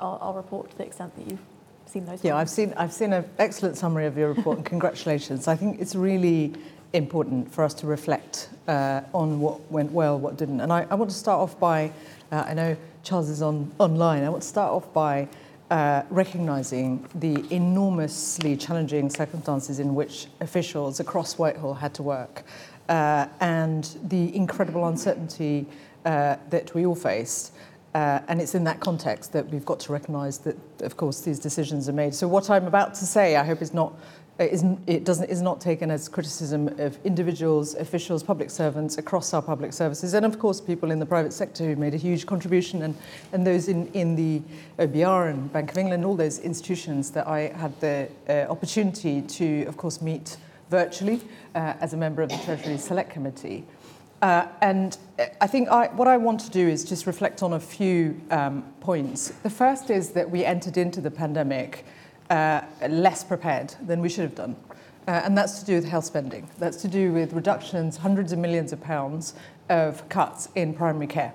[0.00, 1.38] our, report to the extent that you've
[1.86, 2.24] seen those.
[2.24, 5.46] Yeah, I've seen I've seen an excellent summary of your report, and congratulations.
[5.46, 6.54] I think it's really
[6.92, 10.60] important for us to reflect uh, on what went well, what didn't.
[10.60, 11.92] And I, want to start off by,
[12.32, 14.24] uh, I know Charles is on online.
[14.24, 15.28] I want to start off by
[15.70, 22.44] uh, recognizing the enormously challenging circumstances in which officials across Whitehall had to work
[22.88, 25.66] uh, and the incredible uncertainty
[26.04, 27.52] uh, that we all face.
[27.94, 31.38] Uh, and it's in that context that we've got to recognise that, of course, these
[31.38, 32.14] decisions are made.
[32.14, 33.94] So what I'm about to say, I hope, is not
[34.38, 39.42] is, it doesn't, is not taken as criticism of individuals, officials, public servants across our
[39.42, 42.82] public services, and of course people in the private sector who made a huge contribution,
[42.82, 42.94] and,
[43.32, 44.40] and those in, in the
[44.78, 49.64] OBR and Bank of England, all those institutions that I had the uh, opportunity to,
[49.64, 50.36] of course, meet
[50.70, 51.20] virtually
[51.54, 53.64] uh, as a member of the Treasury Select Committee.
[54.20, 54.98] Uh, and
[55.40, 58.64] I think I, what I want to do is just reflect on a few um,
[58.80, 59.28] points.
[59.42, 61.84] The first is that we entered into the pandemic
[62.30, 64.56] uh, less prepared than we should have done.
[65.06, 66.50] Uh, and that's to do with health spending.
[66.58, 69.34] That's to do with reductions, hundreds of millions of pounds
[69.70, 71.32] of cuts in primary care.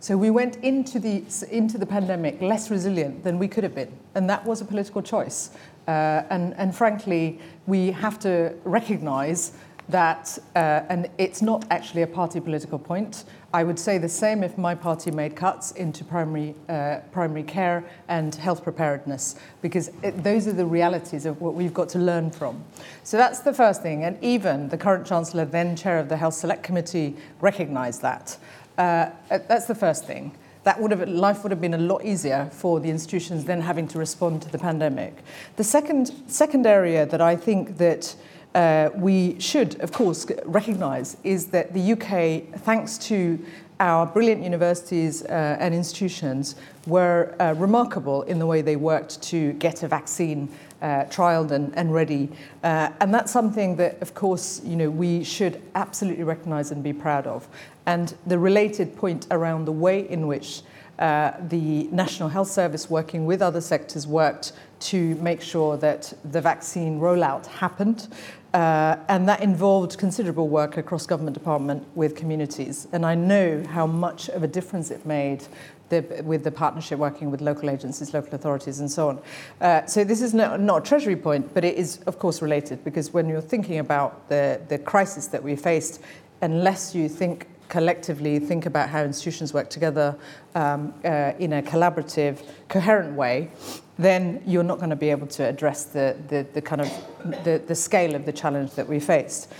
[0.00, 3.92] So we went into the, into the pandemic less resilient than we could have been.
[4.14, 5.50] And that was a political choice.
[5.86, 9.52] Uh, and, and frankly, we have to recognize
[9.88, 13.24] that, uh, and it's not actually a party political point.
[13.52, 17.84] I would say the same if my party made cuts into primary, uh, primary care
[18.08, 22.30] and health preparedness, because it, those are the realities of what we've got to learn
[22.30, 22.64] from.
[23.04, 24.04] So that's the first thing.
[24.04, 28.38] And even the current Chancellor, then chair of the Health Select Committee, recognized that.
[28.78, 30.34] Uh, that's the first thing
[30.64, 33.86] that would have life would have been a lot easier for the institutions then having
[33.88, 35.22] to respond to the pandemic.
[35.56, 38.16] The second second area that I think that
[38.54, 43.44] uh, we should, of course, recognise is that the UK, thanks to
[43.80, 46.54] our brilliant universities uh, and institutions,
[46.86, 50.48] were uh, remarkable in the way they worked to get a vaccine
[50.84, 52.28] uh, trialed and, and ready.
[52.62, 56.92] Uh, and that's something that, of course, you know, we should absolutely recognise and be
[56.92, 57.48] proud of.
[57.86, 60.60] And the related point around the way in which
[60.98, 66.40] uh, the National Health Service, working with other sectors, worked to make sure that the
[66.40, 68.08] vaccine rollout happened.
[68.52, 72.86] Uh, and that involved considerable work across government department with communities.
[72.92, 75.44] And I know how much of a difference it made
[75.88, 79.22] the, with the partnership working with local agencies, local authorities, and so on.
[79.60, 83.12] Uh, so this is not, a treasury point, but it is, of course, related because
[83.12, 86.00] when you're thinking about the, the crisis that we faced,
[86.42, 90.16] unless you think collectively think about how institutions work together
[90.54, 93.50] um, uh, in a collaborative, coherent way,
[93.98, 97.62] then you're not going to be able to address the, the, the kind of the,
[97.66, 99.52] the scale of the challenge that we faced.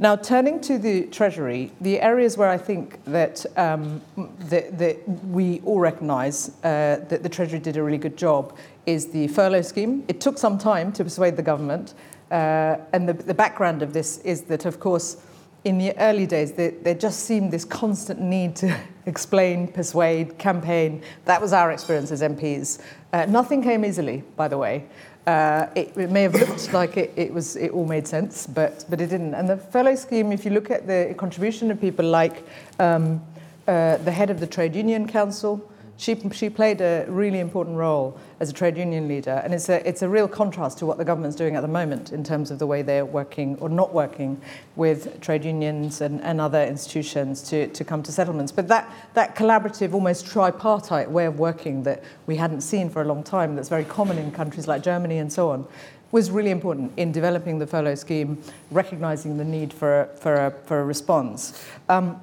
[0.00, 4.00] Now, turning to the Treasury, the areas where I think that, um,
[4.38, 8.56] that, that we all recognise uh, that the Treasury did a really good job
[8.86, 10.04] is the furlough scheme.
[10.06, 11.94] It took some time to persuade the government,
[12.30, 15.16] uh, and the, the background of this is that, of course,
[15.64, 21.02] in the early days, there, just seemed this constant need to explain, persuade, campaign.
[21.24, 22.80] That was our experience as MPs.
[23.12, 24.86] Uh, nothing came easily, by the way.
[25.28, 28.86] Uh, it, it, may have looked like it, it, was, it all made sense, but,
[28.88, 29.34] but it didn't.
[29.34, 33.20] And the furlough scheme, if you look at the contribution of people like um,
[33.66, 38.16] uh, the head of the Trade Union Council, she, she played a really important role
[38.38, 39.42] as a trade union leader.
[39.44, 42.12] And it's a, it's a real contrast to what the government's doing at the moment
[42.12, 44.40] in terms of the way they're working or not working
[44.76, 48.52] with trade unions and, and other institutions to, to come to settlements.
[48.52, 53.04] But that, that collaborative, almost tripartite way of working that we hadn't seen for a
[53.04, 55.66] long time, that's very common in countries like Germany and so on,
[56.12, 60.50] was really important in developing the furlough scheme, recognizing the need for a, for a,
[60.64, 61.66] for a response.
[61.88, 62.20] Um,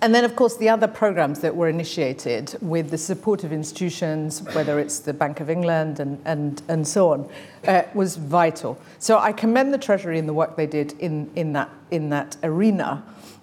[0.00, 4.42] and then, of course, the other programs that were initiated with the support of institutions,
[4.54, 7.28] whether it's the Bank of England and, and, and so on,
[7.66, 8.78] uh, was vital.
[8.98, 12.36] So I commend the Treasury in the work they did in, in, that, in that
[12.42, 13.02] arena.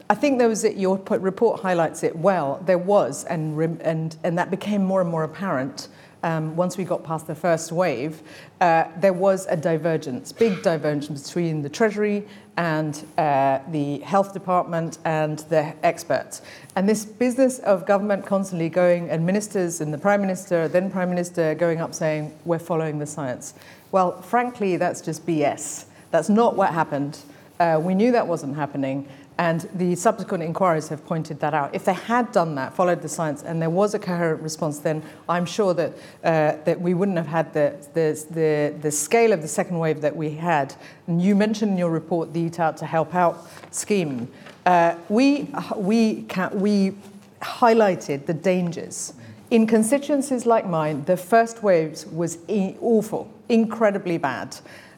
[0.10, 4.52] I think there was, your report highlights it well, there was, and, and, and that
[4.52, 5.88] became more and more apparent
[6.24, 8.22] um, once we got past the first wave,
[8.60, 15.00] uh, there was a divergence, big divergence between the Treasury and uh, the Health Department
[15.06, 16.42] and the experts.
[16.76, 21.10] And this business of government constantly going, and ministers and the Prime Minister, then Prime
[21.10, 23.54] Minister, going up saying, we're following the science.
[23.92, 25.86] Well, frankly, that's just BS.
[26.12, 27.20] That's not what happened.
[27.60, 29.08] Uh, we knew that wasn't happening.
[29.42, 31.74] And the subsequent inquiries have pointed that out.
[31.74, 35.02] If they had done that, followed the science, and there was a coherent response, then
[35.28, 39.42] I'm sure that, uh, that we wouldn't have had the, the, the, the, scale of
[39.42, 40.76] the second wave that we had.
[41.08, 44.32] And you mentioned in your report the Eat Out to Help Out scheme.
[44.64, 46.94] Uh, we, we, can, we
[47.42, 49.14] highlighted the dangers.
[49.50, 52.38] In constituencies like mine, the first waves was
[52.80, 54.56] awful, incredibly bad.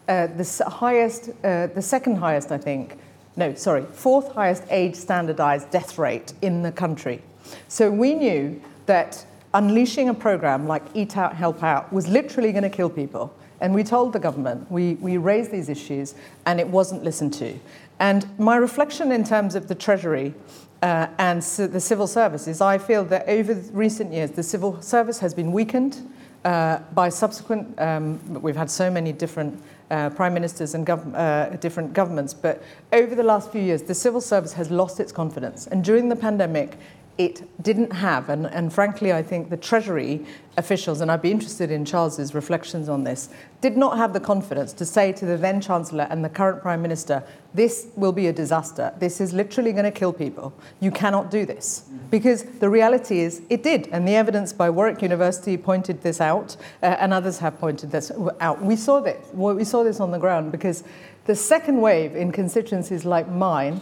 [0.10, 2.98] Uh, the highest, uh, the second highest, I think,
[3.36, 7.22] no, sorry, fourth highest age standardized death rate in the country.
[7.68, 12.64] So we knew that unleashing a program like Eat Out, Help Out was literally going
[12.64, 13.34] to kill people.
[13.62, 16.16] And we told the government, we, we raised these issues,
[16.46, 17.58] and it wasn't listened to.
[18.00, 20.34] And my reflection in terms of the Treasury
[20.82, 25.20] uh, and the civil service is I feel that over recent years, the civil service
[25.20, 26.12] has been weakened
[26.44, 29.62] uh, by subsequent, um, we've had so many different
[29.94, 32.34] uh, prime ministers and gov- uh, different governments.
[32.34, 35.68] But over the last few years, the civil service has lost its confidence.
[35.68, 36.78] And during the pandemic,
[37.18, 40.26] it didn't have, and, and frankly, I think the Treasury
[40.58, 43.30] officials, and I'd be interested in Charles's reflections on this,
[43.62, 46.82] did not have the confidence to say to the then Chancellor and the current Prime
[46.82, 47.24] Minister,
[47.54, 48.94] this will be a disaster.
[48.98, 50.54] This is literally going to kill people.
[50.80, 51.86] You cannot do this.
[52.10, 53.90] Because the reality is, it did.
[53.92, 58.12] And the evidence by Warwick University pointed this out, uh, and others have pointed this
[58.40, 58.62] out.
[58.62, 59.24] We saw this.
[59.34, 60.84] We saw this on the ground because
[61.26, 63.82] the second wave in constituencies like mine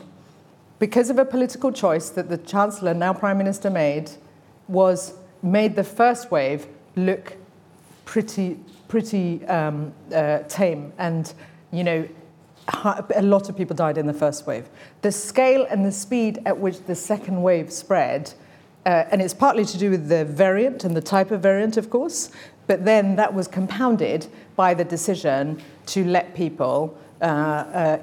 [0.82, 4.10] because of a political choice that the Chancellor, now Prime Minister, made,
[4.68, 5.14] was
[5.44, 6.66] made the first wave
[6.96, 7.38] look
[8.04, 10.92] pretty, pretty um, uh, tame.
[10.98, 11.32] And,
[11.72, 12.10] you know,
[12.74, 14.68] a lot of people died in the first wave.
[15.04, 18.34] The scale and the speed at which the second wave spread,
[18.88, 21.92] uh, and it's partly to do with the variant and the type of variant, of
[21.92, 22.32] course,
[22.66, 26.98] but then that was compounded by the decision to let people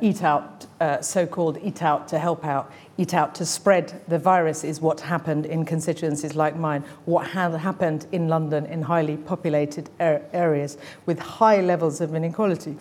[0.00, 4.18] eat out, uh, so called eat out to help out, eat out to spread the
[4.18, 9.16] virus is what happened in constituencies like mine, what had happened in London in highly
[9.16, 12.76] populated areas with high levels of inequality.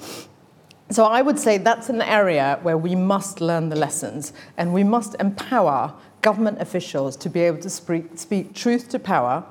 [0.90, 4.84] So I would say that's an area where we must learn the lessons and we
[4.84, 9.44] must empower government officials to be able to speak, speak truth to power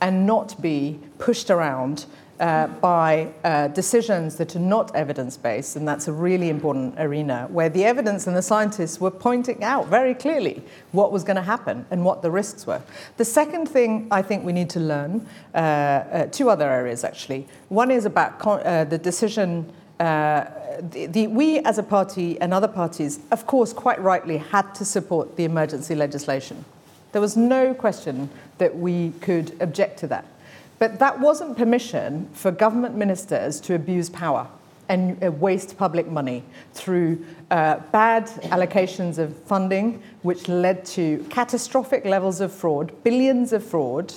[0.00, 2.06] and not be pushed around
[2.40, 7.46] uh, by uh, decisions that are not evidence based, and that's a really important arena
[7.50, 10.62] where the evidence and the scientists were pointing out very clearly
[10.92, 12.80] what was going to happen and what the risks were.
[13.18, 17.46] The second thing I think we need to learn, uh, uh two other areas actually.
[17.68, 19.70] One is about con- uh, the decision.
[19.98, 20.46] Uh,
[20.80, 24.84] the, the, we as a party and other parties, of course, quite rightly had to
[24.86, 26.64] support the emergency legislation.
[27.12, 30.24] There was no question that we could object to that.
[30.80, 34.48] But that wasn't permission for government ministers to abuse power
[34.88, 42.06] and uh, waste public money through uh, bad allocations of funding, which led to catastrophic
[42.06, 44.14] levels of fraud, billions of fraud.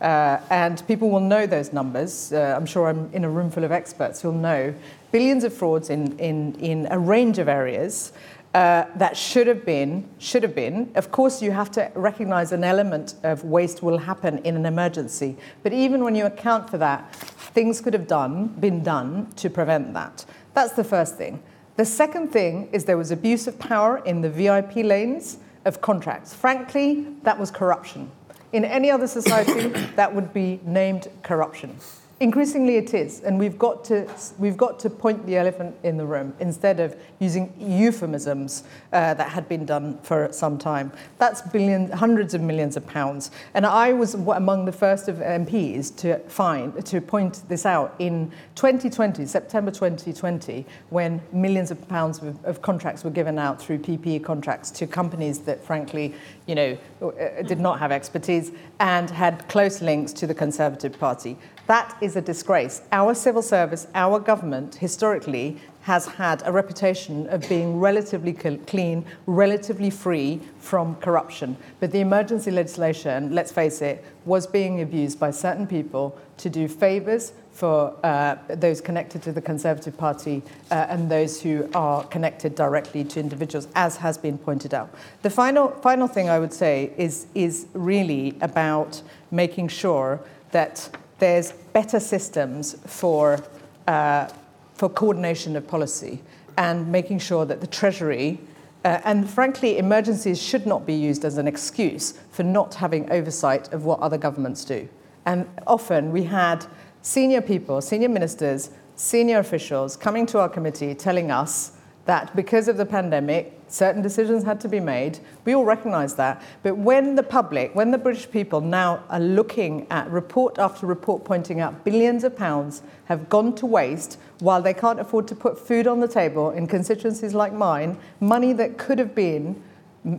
[0.00, 2.32] Uh, and people will know those numbers.
[2.32, 4.72] Uh, I'm sure I'm in a room full of experts who'll know
[5.10, 8.12] billions of frauds in, in, in a range of areas
[8.54, 10.92] uh, that should have been, should have been.
[10.94, 15.36] Of course, you have to recognize an element of waste will happen in an emergency.
[15.64, 19.92] But even when you account for that, things could have done, been done to prevent
[19.94, 20.24] that.
[20.54, 21.42] That's the first thing.
[21.76, 26.32] The second thing is there was abuse of power in the VIP lanes of contracts.
[26.32, 28.08] Frankly, that was corruption.
[28.52, 31.76] In any other society, that would be named corruption.
[32.20, 34.08] Increasingly, it is, and we've got to
[34.38, 38.62] we've got to point the elephant in the room instead of using euphemisms
[38.92, 40.92] uh, that had been done for some time.
[41.18, 45.96] That's billions, hundreds of millions of pounds, and I was among the first of MPs
[45.96, 52.44] to find to point this out in 2020, September 2020, when millions of pounds of,
[52.44, 56.14] of contracts were given out through PPE contracts to companies that, frankly,
[56.46, 61.36] you know, uh, did not have expertise and had close links to the Conservative Party.
[61.66, 62.82] That is a disgrace.
[62.92, 69.90] Our civil service, our government, historically, has had a reputation of being relatively clean, relatively
[69.90, 71.56] free from corruption.
[71.78, 76.68] But the emergency legislation, let's face it, was being abused by certain people to do
[76.68, 82.54] favours for uh, those connected to the Conservative Party uh, and those who are connected
[82.54, 84.92] directly to individuals, as has been pointed out.
[85.22, 91.52] The final, final thing I would say is, is really about making sure that there's
[91.72, 93.42] better systems for,
[93.86, 94.28] uh,
[94.74, 96.20] for coordination of policy
[96.58, 98.38] and making sure that the Treasury
[98.84, 103.72] uh, and frankly, emergencies should not be used as an excuse for not having oversight
[103.72, 104.86] of what other governments do.
[105.24, 106.66] And often we had
[107.00, 111.72] senior people, senior ministers, senior officials coming to our committee telling us
[112.04, 115.18] that because of the pandemic, certain decisions had to be made.
[115.44, 116.40] We all recognize that.
[116.62, 121.24] But when the public, when the British people now are looking at report after report
[121.24, 125.58] pointing out billions of pounds have gone to waste while they can't afford to put
[125.58, 129.60] food on the table in constituencies like mine, money that could have been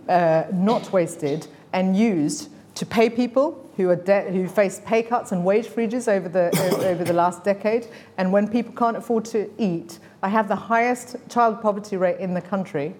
[0.09, 5.31] uh, not wasted and used to pay people who, are de- who faced pay cuts
[5.31, 6.49] and wage freezes over the,
[6.85, 7.87] over the last decade.
[8.17, 12.33] And when people can't afford to eat, I have the highest child poverty rate in
[12.33, 12.95] the country.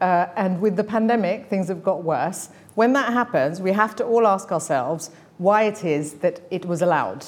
[0.00, 2.48] Uh, and with the pandemic, things have got worse.
[2.74, 6.82] When that happens, we have to all ask ourselves why it is that it was
[6.82, 7.26] allowed.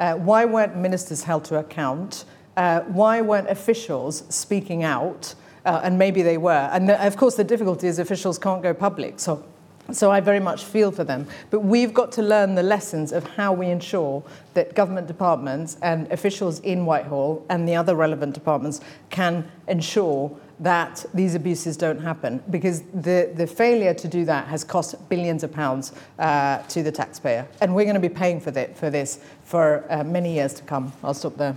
[0.00, 2.24] Uh, why weren't ministers held to account?
[2.56, 5.34] Uh, why weren't officials speaking out?
[5.64, 6.68] Uh, and maybe they were.
[6.72, 9.18] And the, of course, the difficulty is officials can't go public.
[9.18, 9.44] So
[9.92, 11.26] so I very much feel for them.
[11.50, 14.22] But we've got to learn the lessons of how we ensure
[14.54, 21.04] that government departments and officials in Whitehall and the other relevant departments can ensure that
[21.12, 25.52] these abuses don't happen because the, the failure to do that has cost billions of
[25.52, 27.46] pounds uh, to the taxpayer.
[27.60, 30.62] And we're going to be paying for, that, for this for uh, many years to
[30.62, 30.92] come.
[31.02, 31.56] I'll stop there.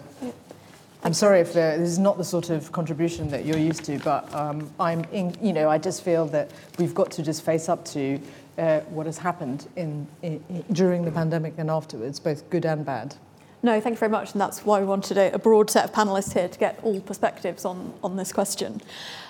[1.03, 3.99] I'm sorry if uh, this is not the sort of contribution that you're used to,
[3.99, 7.69] but um, I'm, in, you know, I just feel that we've got to just face
[7.69, 8.19] up to
[8.57, 13.15] uh, what has happened in, in, during the pandemic and afterwards, both good and bad.
[13.63, 15.91] No, thank you very much, and that's why we wanted a, a broad set of
[15.91, 18.81] panellists here to get all perspectives on, on this question.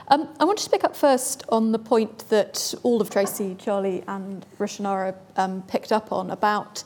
[0.10, 4.04] Um, I wanted to pick up first on the point that all of Tracey, Charlie,
[4.08, 6.84] and Rushanara um, picked up on about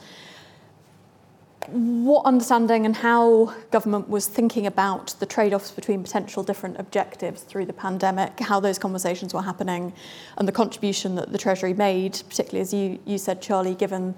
[1.67, 7.65] what understanding and how government was thinking about the trade-offs between potential different objectives through
[7.65, 9.93] the pandemic, how those conversations were happening,
[10.37, 14.15] and the contribution that the Treasury made, particularly as you, you said, Charlie, given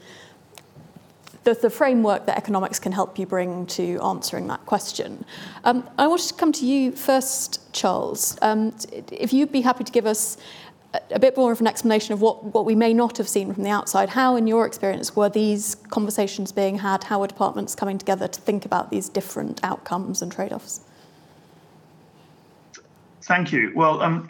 [1.43, 5.25] the, the framework that economics can help you bring to answering that question.
[5.63, 8.37] Um, I wanted to come to you first, Charles.
[8.41, 8.75] Um,
[9.11, 10.37] if you'd be happy to give us
[11.11, 13.63] a bit more of an explanation of what, what we may not have seen from
[13.63, 14.09] the outside.
[14.09, 17.05] How, in your experience, were these conversations being had?
[17.05, 20.81] How were departments coming together to think about these different outcomes and trade offs?
[23.23, 23.71] Thank you.
[23.75, 24.29] Well, um,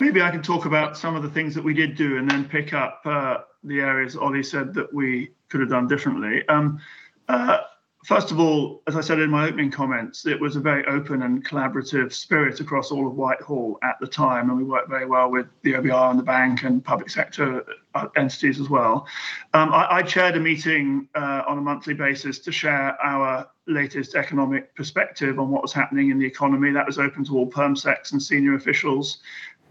[0.00, 2.48] maybe I can talk about some of the things that we did do and then
[2.48, 6.46] pick up uh, the areas Olly said that we could have done differently.
[6.48, 6.80] Um,
[7.28, 7.58] uh,
[8.04, 11.22] first of all, as I said in my opening comments, it was a very open
[11.22, 15.30] and collaborative spirit across all of Whitehall at the time, and we worked very well
[15.30, 19.06] with the OBR and the bank and public sector uh, entities as well.
[19.52, 24.14] Um, I, I, chaired a meeting uh, on a monthly basis to share our latest
[24.14, 26.70] economic perspective on what was happening in the economy.
[26.70, 29.18] That was open to all permsecs and senior officials.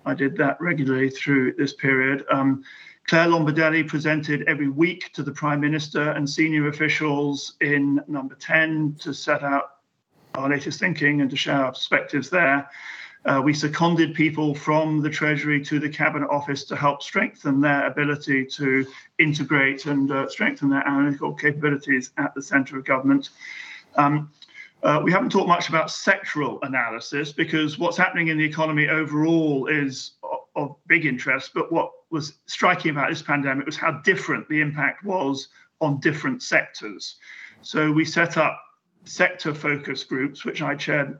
[0.05, 2.25] I did that regularly through this period.
[2.31, 2.63] Um,
[3.09, 8.97] Clare Lombardelli presented every week to the Prime Minister and senior officials in number 10
[8.99, 9.77] to set out
[10.35, 12.69] our latest thinking and to share our perspectives there.
[13.25, 17.87] Uh, we seconded people from the Treasury to the Cabinet Office to help strengthen their
[17.87, 18.85] ability to
[19.17, 23.31] integrate and uh, strengthen their analytical capabilities at the centre of government.
[23.95, 24.29] Um,
[24.83, 29.67] uh, we haven't talked much about sectoral analysis because what's happening in the economy overall
[29.67, 30.13] is
[30.55, 35.03] of big interest, but what was striking about this pandemic was how different the impact
[35.03, 35.49] was
[35.81, 37.17] on different sectors.
[37.61, 38.59] So we set up
[39.03, 41.19] sector focus groups, which I chaired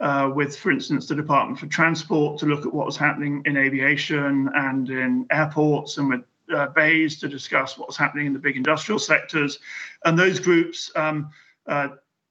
[0.00, 3.56] uh, with, for instance, the Department for Transport to look at what was happening in
[3.56, 6.20] aviation and in airports and with
[6.54, 9.58] uh, BEIS to discuss what was happening in the big industrial sectors.
[10.04, 11.30] And those groups um,
[11.66, 11.88] uh,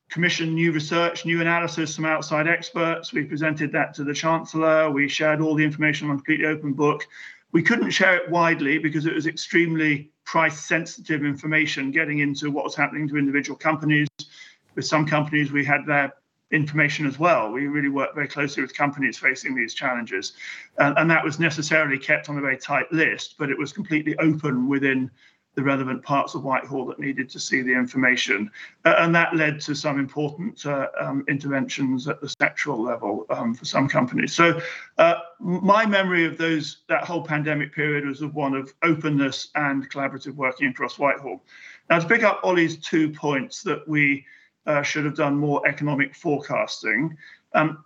[0.09, 3.11] commissioned new research, new analysis from outside experts.
[3.13, 4.89] We presented that to the Chancellor.
[4.91, 7.05] We shared all the information on a completely open book.
[7.51, 12.63] We couldn't share it widely because it was extremely price sensitive information getting into what
[12.63, 14.07] was happening to individual companies.
[14.75, 16.13] With some companies, we had their
[16.51, 17.51] information as well.
[17.51, 20.33] We really worked very closely with companies facing these challenges.
[20.77, 24.17] And, and that was necessarily kept on a very tight list, but it was completely
[24.17, 25.09] open within
[25.55, 28.51] the relevant parts of Whitehall that needed to see the information.
[28.83, 33.53] Uh, and that led to some important uh, um, interventions at the sectoral level um,
[33.53, 34.33] for some companies.
[34.33, 34.59] So
[34.97, 39.89] uh, my memory of those that whole pandemic period was of one of openness and
[39.89, 41.41] collaborative working across Whitehall.
[41.89, 44.25] Now to pick up Olly's two points that we
[44.65, 47.17] uh, should have done more economic forecasting.
[47.53, 47.83] Um,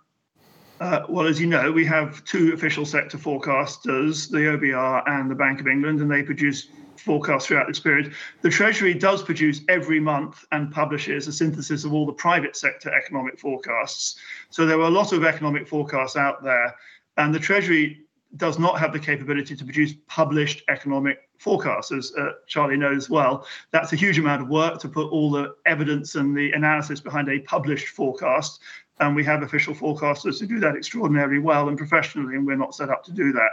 [0.80, 5.34] uh, well, as you know, we have two official sector forecasters, the OBR and the
[5.34, 6.68] Bank of England, and they produce
[7.00, 8.12] forecast throughout this period.
[8.42, 12.92] The Treasury does produce every month and publishes a synthesis of all the private sector
[12.94, 14.16] economic forecasts.
[14.50, 16.74] So there are a lot of economic forecasts out there,
[17.16, 22.30] and the Treasury does not have the capability to produce published economic forecasts, as uh,
[22.46, 23.46] Charlie knows well.
[23.72, 27.28] That's a huge amount of work to put all the evidence and the analysis behind
[27.28, 28.60] a published forecast.
[29.00, 32.74] And we have official forecasters who do that extraordinarily well and professionally, and we're not
[32.74, 33.50] set up to do that.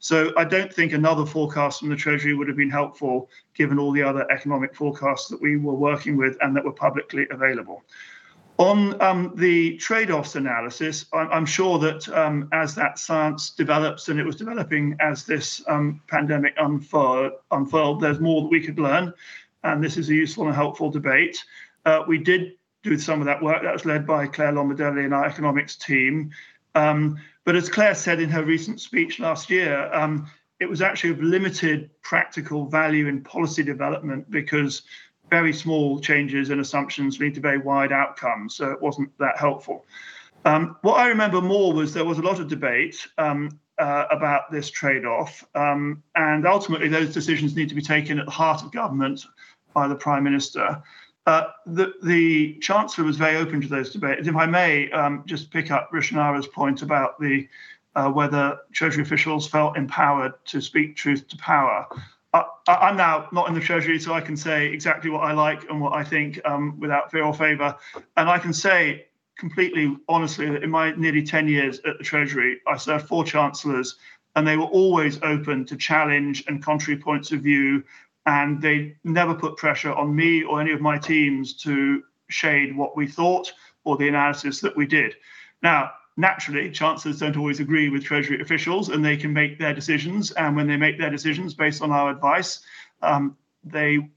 [0.00, 3.92] So I don't think another forecast from the Treasury would have been helpful given all
[3.92, 7.84] the other economic forecasts that we were working with and that were publicly available.
[8.58, 14.08] On um, the trade offs analysis, I'm, I'm, sure that um, as that science develops,
[14.08, 18.80] and it was developing as this um, pandemic unfurled, unfurled, there's more that we could
[18.80, 19.14] learn.
[19.62, 21.38] And this is a useful and helpful debate.
[21.84, 22.57] Uh, we did
[22.88, 26.30] do some of that work that was led by Clare Lombardelli and our economics team.
[26.74, 30.30] Um, but as Clare said in her recent speech last year, um,
[30.60, 34.82] it was actually of limited practical value in policy development because
[35.30, 38.56] very small changes and assumptions lead to very wide outcomes.
[38.56, 39.84] So it wasn't that helpful.
[40.44, 44.50] Um, what I remember more was there was a lot of debate um, uh, about
[44.50, 45.44] this trade off.
[45.54, 49.24] Um, and ultimately, those decisions need to be taken at the heart of government
[49.74, 50.82] by the Prime Minister.
[51.28, 54.26] Uh, the, the, Chancellor was very open to those debates.
[54.26, 57.46] If I may um, just pick up Rushanara's point about the
[57.94, 61.86] uh, whether Treasury officials felt empowered to speak truth to power.
[62.32, 65.68] I, am now not in the Treasury, so I can say exactly what I like
[65.68, 67.76] and what I think um, without fear or favour.
[68.16, 69.04] And I can say
[69.36, 73.98] completely honestly that in my nearly 10 years at the Treasury, I served four chancellors,
[74.34, 77.84] and they were always open to challenge and contrary points of view
[78.26, 82.96] and they never put pressure on me or any of my teams to shade what
[82.96, 83.52] we thought
[83.84, 85.14] or the analysis that we did.
[85.62, 90.30] Now, naturally, chancellors don't always agree with Treasury officials and they can make their decisions.
[90.32, 92.60] And when they make their decisions based on our advice,
[93.02, 94.08] um, they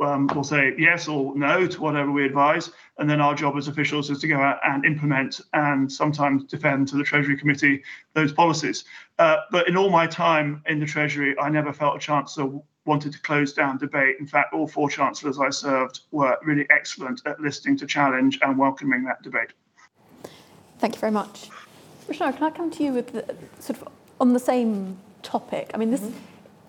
[0.00, 2.70] um, will say yes or no to whatever we advise.
[2.98, 6.88] And then our job as officials is to go out and implement and sometimes defend
[6.88, 7.82] to the Treasury Committee
[8.14, 8.84] those policies.
[9.18, 13.12] Uh, but in all my time in the Treasury, I never felt a chancellor wanted
[13.12, 14.16] to close down debate.
[14.18, 18.58] In fact, all four chancellors I served were really excellent at listening to challenge and
[18.58, 19.50] welcoming that debate.
[20.78, 21.48] Thank you very much.
[22.08, 23.24] Rishna, can I come to you with the,
[23.60, 23.88] sort of
[24.20, 25.70] on the same topic?
[25.72, 26.18] I mean, this, mm-hmm.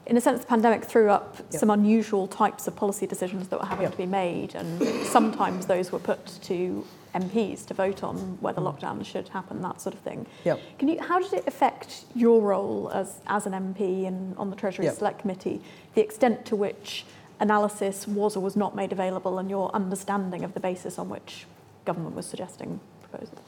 [0.05, 1.59] in a sense, the pandemic threw up yep.
[1.59, 3.91] some unusual types of policy decisions that were having yep.
[3.93, 8.73] to be made, and sometimes those were put to MPs to vote on whether mm.
[8.73, 10.25] lockdown should happen, that sort of thing.
[10.45, 10.59] Yep.
[10.79, 14.55] Can you, how did it affect your role as, as an MP and on the
[14.55, 14.95] Treasury yep.
[14.95, 15.61] Select Committee,
[15.95, 17.05] the extent to which
[17.39, 21.45] analysis was or was not made available and your understanding of the basis on which
[21.85, 23.39] government was suggesting proposals?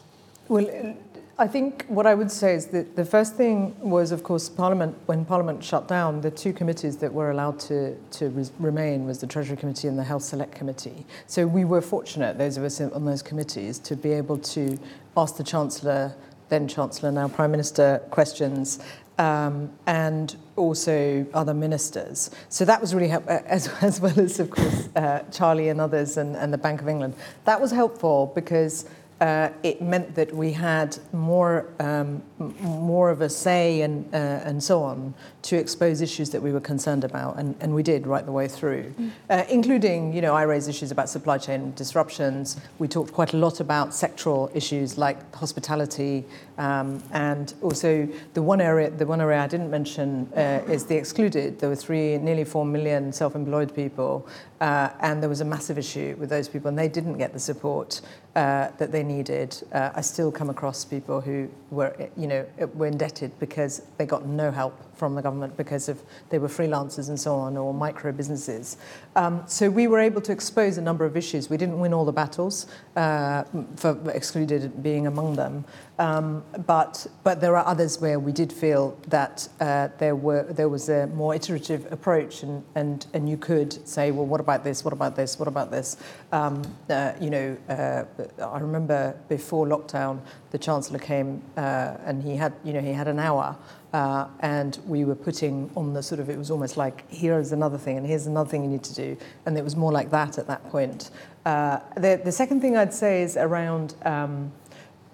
[0.48, 0.96] Well,
[1.38, 4.96] I think what I would say is that the first thing was, of course, Parliament,
[5.06, 9.28] when Parliament shut down, the two committees that were allowed to, to remain was the
[9.28, 11.06] Treasury Committee and the Health Select Committee.
[11.28, 14.80] So we were fortunate, those of us on those committees, to be able to
[15.18, 16.16] ask the Chancellor,
[16.48, 18.80] then Chancellor, now Prime Minister, questions
[19.18, 22.32] um, and also other ministers.
[22.48, 26.16] So that was really helpful, as, as well as, of course, uh, Charlie and others
[26.16, 27.16] and, and the Bank of England.
[27.44, 28.86] That was helpful because
[29.22, 34.62] uh, it meant that we had more um, more of a say and uh, and
[34.62, 35.14] so on
[35.44, 38.48] to expose issues that we were concerned about, and, and we did right the way
[38.48, 39.12] through, mm.
[39.30, 42.60] uh, including you know I raised issues about supply chain disruptions.
[42.78, 46.26] We talked quite a lot about sectoral issues like hospitality,
[46.58, 50.96] um, and also the one area the one area I didn't mention uh, is the
[50.96, 51.60] excluded.
[51.60, 54.28] There were three nearly four million self-employed people,
[54.62, 57.40] uh, and there was a massive issue with those people, and they didn't get the
[57.40, 58.02] support
[58.36, 59.62] uh, that they needed.
[59.72, 64.26] Uh, I still come across people who were, you know, were indebted because they got
[64.26, 68.12] no help from the government because of they were freelancers and so on or micro
[68.12, 68.78] businesses.
[69.16, 71.50] Um, so we were able to expose a number of issues.
[71.50, 73.44] We didn't win all the battles, uh,
[73.76, 75.66] for excluded being among them,
[76.00, 80.70] um, but but there are others where we did feel that uh, there were there
[80.70, 84.84] was a more iterative approach, and and and you could say, well, what about this?
[84.84, 85.40] What about this?
[85.40, 85.98] What about this?
[86.32, 88.04] Um, uh, you know, uh,
[88.44, 90.20] I remember before lockdown,
[90.52, 93.58] the chancellor came uh, and he had you know he had an hour
[93.96, 97.78] uh, and we were putting on the sort of, it was almost like, here's another
[97.78, 99.16] thing, and here's another thing you need to do.
[99.46, 101.12] And it was more like that at that point.
[101.46, 104.52] Uh, the, the second thing I'd say is around, um,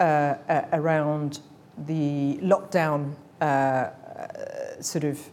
[0.00, 1.38] uh, uh around
[1.86, 3.90] the lockdown uh,
[4.80, 5.30] sort of,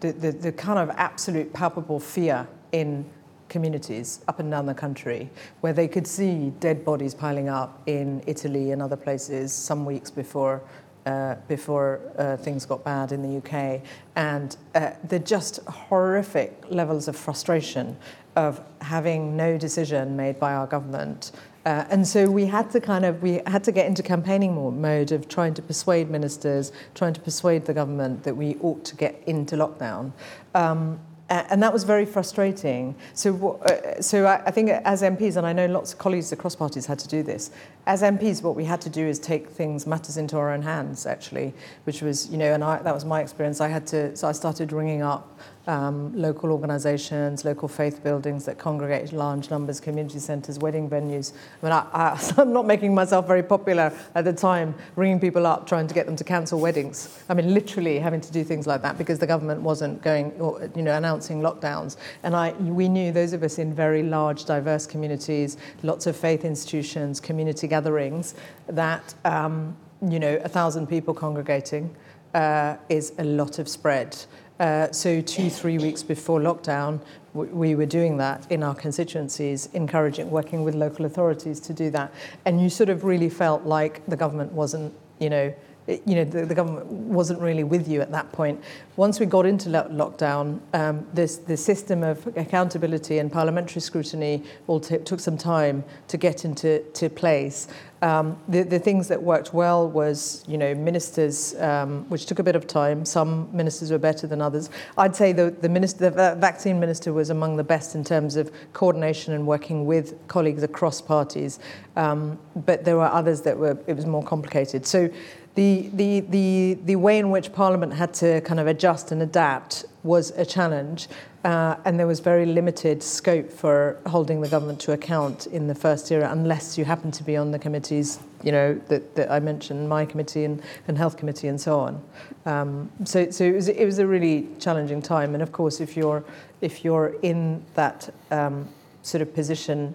[0.00, 3.04] the, the, the kind of absolute palpable fear in
[3.50, 5.28] communities up and down the country
[5.60, 10.10] where they could see dead bodies piling up in Italy and other places some weeks
[10.10, 10.62] before
[11.08, 13.80] uh, before uh, things got bad in the UK,
[14.14, 17.96] and uh, the just horrific levels of frustration
[18.36, 21.32] of having no decision made by our government.
[21.64, 25.10] Uh, and so we had to kind of we had to get into campaigning mode
[25.10, 29.22] of trying to persuade ministers, trying to persuade the government that we ought to get
[29.26, 30.12] into lockdown.
[30.54, 31.00] Um,
[31.30, 32.94] and that was very frustrating.
[33.12, 36.86] So, uh, so I, think as MPs, and I know lots of colleagues across parties
[36.86, 37.50] had to do this.
[37.86, 41.06] As MPs, what we had to do is take things, matters into our own hands,
[41.06, 41.52] actually,
[41.84, 43.60] which was, you know, and I, that was my experience.
[43.60, 48.58] I had to, so I started ringing up um, local organisations, local faith buildings that
[48.58, 51.34] congregate large numbers, community centres, wedding venues.
[51.62, 55.66] I mean, I, am not making myself very popular at the time, ringing people up,
[55.66, 57.22] trying to get them to cancel weddings.
[57.28, 60.32] I mean, literally having to do things like that because the government wasn't going,
[60.74, 61.96] you know, announcing lockdowns.
[62.22, 66.44] And I, we knew those of us in very large, diverse communities, lots of faith
[66.44, 68.34] institutions, community gatherings,
[68.66, 71.94] that, um, you know, a thousand people congregating
[72.34, 74.16] uh, is a lot of spread.
[74.60, 77.00] Uh, so two, three weeks before lockdown,
[77.34, 82.12] we were doing that in our constituencies, encouraging, working with local authorities to do that.
[82.44, 85.54] And you sort of really felt like the government wasn't, you know,
[85.88, 88.62] you know, the, the, government wasn't really with you at that point.
[88.96, 94.42] Once we got into lo- lockdown, um, this, the system of accountability and parliamentary scrutiny
[94.66, 97.68] all t- took some time to get into to place.
[98.00, 102.44] Um, the, the things that worked well was, you know, ministers, um, which took a
[102.44, 103.04] bit of time.
[103.04, 104.70] Some ministers were better than others.
[104.96, 108.52] I'd say the, the, minister, the vaccine minister was among the best in terms of
[108.72, 111.58] coordination and working with colleagues across parties.
[111.96, 114.86] Um, but there were others that were, it was more complicated.
[114.86, 115.10] So
[115.54, 119.84] the, the, the, the way in which Parliament had to kind of adjust and adapt
[120.04, 121.08] was a challenge,
[121.44, 125.74] uh, and there was very limited scope for holding the government to account in the
[125.74, 129.40] first era, unless you happen to be on the committees, you know, that, that I
[129.40, 132.02] mentioned, my committee and, and health committee and so on.
[132.46, 135.96] Um, so so it, was, it was a really challenging time, and of course, if
[135.96, 136.24] you're,
[136.60, 138.68] if you're in that um,
[139.02, 139.94] sort of position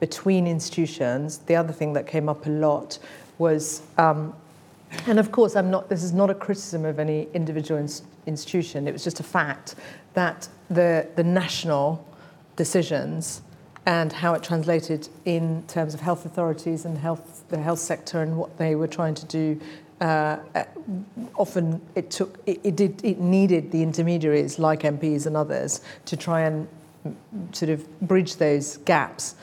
[0.00, 2.98] between institutions, the other thing that came up a lot
[3.38, 4.34] was um,
[5.06, 8.88] and of course, I'm not, this is not a criticism of any individual ins- institution.
[8.88, 9.74] It was just a fact
[10.14, 12.06] that the, the national
[12.56, 13.42] decisions
[13.86, 18.36] and how it translated in terms of health authorities and health, the health sector and
[18.36, 19.60] what they were trying to do.
[20.00, 20.64] Uh, uh
[21.36, 26.16] often it took it, it, did it needed the intermediaries like MPs and others to
[26.16, 26.66] try and
[27.52, 29.34] sort of bridge those gaps.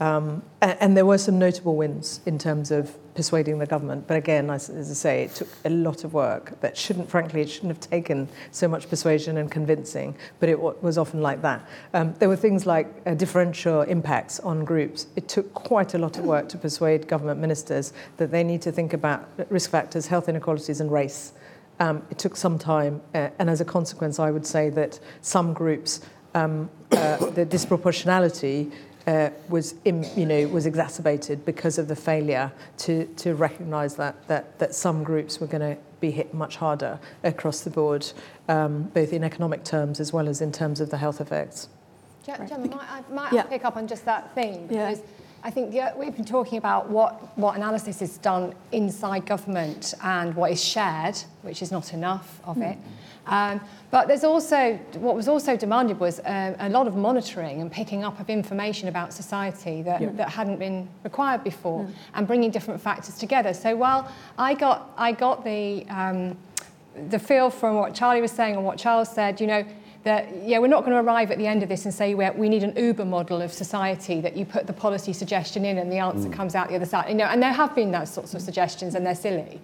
[0.00, 4.06] Um, and, there were some notable wins in terms of persuading the government.
[4.06, 7.42] But again, as, as, I say, it took a lot of work that shouldn't, frankly,
[7.42, 11.68] it shouldn't have taken so much persuasion and convincing, but it was often like that.
[11.92, 15.06] Um, there were things like uh, differential impacts on groups.
[15.16, 18.72] It took quite a lot of work to persuade government ministers that they need to
[18.72, 21.34] think about risk factors, health inequalities, and race.
[21.78, 25.52] Um, it took some time, uh, and as a consequence, I would say that some
[25.52, 26.00] groups,
[26.34, 28.72] um, uh, the disproportionality
[29.06, 34.26] uh, was in, you know was exacerbated because of the failure to to recognise that
[34.28, 38.10] that that some groups were going to be hit much harder across the board,
[38.48, 41.68] um, both in economic terms as well as in terms of the health effects.
[42.24, 42.70] Gemma, right.
[42.70, 43.42] might I, might yeah.
[43.42, 44.98] Pick up on just that theme because.
[44.98, 45.04] Yeah
[45.42, 50.34] I think yeah, we've been talking about what, what analysis is done inside government and
[50.34, 52.72] what is shared, which is not enough of mm.
[52.72, 52.78] it.
[53.26, 53.60] Um,
[53.90, 58.04] but there's also, what was also demanded was uh, a lot of monitoring and picking
[58.04, 60.10] up of information about society that, yeah.
[60.12, 61.92] that hadn't been required before mm.
[62.14, 63.54] and bringing different factors together.
[63.54, 66.36] So while I got, I got the, um,
[67.08, 69.64] the feel from what Charlie was saying and what Charles said, you know,
[70.02, 72.48] that yeah, we're not going to arrive at the end of this and say we
[72.48, 75.98] need an Uber model of society that you put the policy suggestion in and the
[75.98, 76.32] answer mm.
[76.32, 77.08] comes out the other side.
[77.08, 79.60] You know, and there have been those sorts of suggestions and they're silly.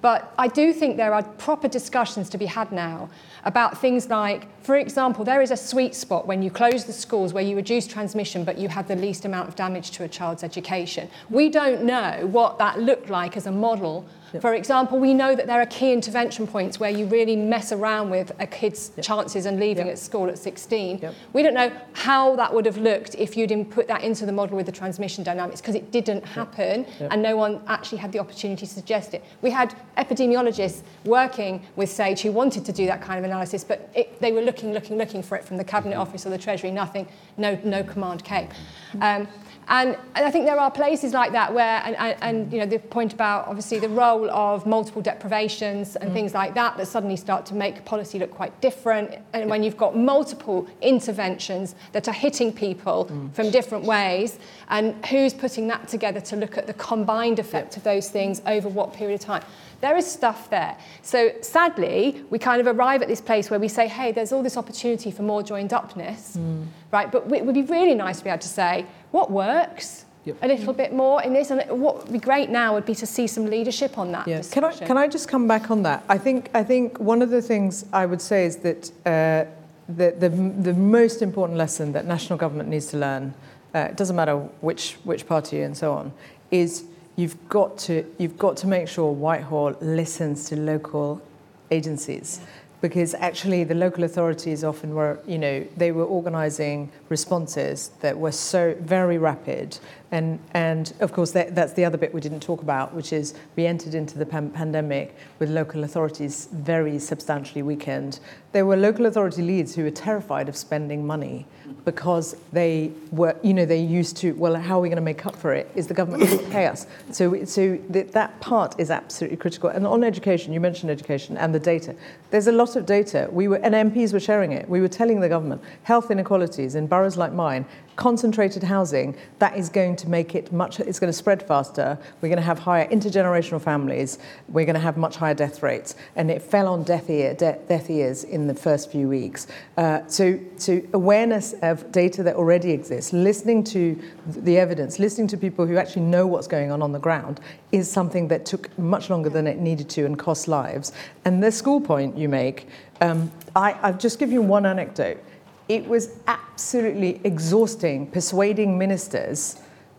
[0.00, 3.08] But I do think there are proper discussions to be had now
[3.44, 7.32] about things like, for example, there is a sweet spot when you close the schools
[7.32, 10.42] where you reduce transmission but you have the least amount of damage to a child's
[10.42, 11.08] education.
[11.30, 14.42] We don't know what that looked like as a model Yep.
[14.42, 18.10] For example, we know that there are key intervention points where you really mess around
[18.10, 19.06] with a kid's yep.
[19.06, 21.08] chances and leaving at school at 16.
[21.32, 24.56] We don't know how that would have looked if you'd put that into the model
[24.56, 28.66] with the transmission dynamics because it didn't happen and no one actually had the opportunity
[28.66, 29.24] to suggest it.
[29.40, 33.88] We had epidemiologists working with SAGE who wanted to do that kind of analysis, but
[33.94, 36.02] it, they were looking, looking, looking for it from the Cabinet mm-hmm.
[36.02, 37.06] Office or the Treasury, nothing,
[37.36, 38.48] no, no command came.
[38.48, 39.02] Mm-hmm.
[39.02, 39.28] Um,
[39.68, 42.66] and, and I think there are places like that where, and, and, and, you know,
[42.66, 46.14] the point about obviously the role of multiple deprivations and mm.
[46.14, 49.16] things like that that suddenly start to make policy look quite different.
[49.32, 53.32] And when you've got multiple interventions that are hitting people mm.
[53.34, 54.38] from different ways,
[54.68, 58.68] and who's putting that together to look at the combined effect of those things over
[58.68, 59.42] what period of time?
[59.84, 60.78] There is stuff there.
[61.02, 64.42] So sadly, we kind of arrive at this place where we say, hey, there's all
[64.42, 66.64] this opportunity for more joined upness, mm.
[66.90, 67.12] right?
[67.12, 70.06] But it would be really nice to be able to say, what works?
[70.24, 70.36] Yep.
[70.40, 73.04] a little bit more in this and what would be great now would be to
[73.04, 74.40] see some leadership on that yeah.
[74.50, 77.28] can I can I just come back on that I think I think one of
[77.28, 79.44] the things I would say is that uh,
[79.86, 83.34] the, the, the most important lesson that national government needs to learn,
[83.74, 86.12] uh, it doesn't matter which, which party and so on,
[86.50, 86.84] is
[87.16, 91.22] you've got to you've got to make sure Whitehall listens to local
[91.70, 92.40] agencies.
[92.80, 98.32] Because actually the local authorities often were you know they were organizing responses that were
[98.32, 99.78] so very rapid
[100.14, 103.34] And, and of course, that, that's the other bit we didn't talk about, which is
[103.56, 108.20] we entered into the pan- pandemic with local authorities very substantially weakened.
[108.52, 111.46] There were local authority leads who were terrified of spending money
[111.84, 115.26] because they were, you know, they used to, well, how are we going to make
[115.26, 115.68] up for it?
[115.74, 116.86] Is the government going to pay us?
[117.10, 119.70] So, so that, that part is absolutely critical.
[119.70, 121.96] And on education, you mentioned education and the data.
[122.30, 123.28] There's a lot of data.
[123.32, 124.68] We were, and MPs were sharing it.
[124.68, 127.66] We were telling the government health inequalities in boroughs like mine
[127.96, 131.98] concentrated housing, that is going to make it much, it's going to spread faster.
[132.20, 134.18] We're going to have higher intergenerational families.
[134.48, 135.94] We're going to have much higher death rates.
[136.16, 139.46] And it fell on deaf, ear, de- deaf ears in the first few weeks.
[139.76, 145.36] Uh, so, so awareness of data that already exists, listening to the evidence, listening to
[145.36, 147.40] people who actually know what's going on on the ground
[147.72, 150.92] is something that took much longer than it needed to and cost lives.
[151.24, 152.68] And the school point you make,
[153.00, 155.22] um, I, I'll just give you one anecdote
[155.68, 159.56] it was absolutely exhausting persuading ministers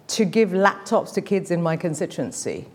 [0.07, 2.65] to give laptops to kids in my constituency.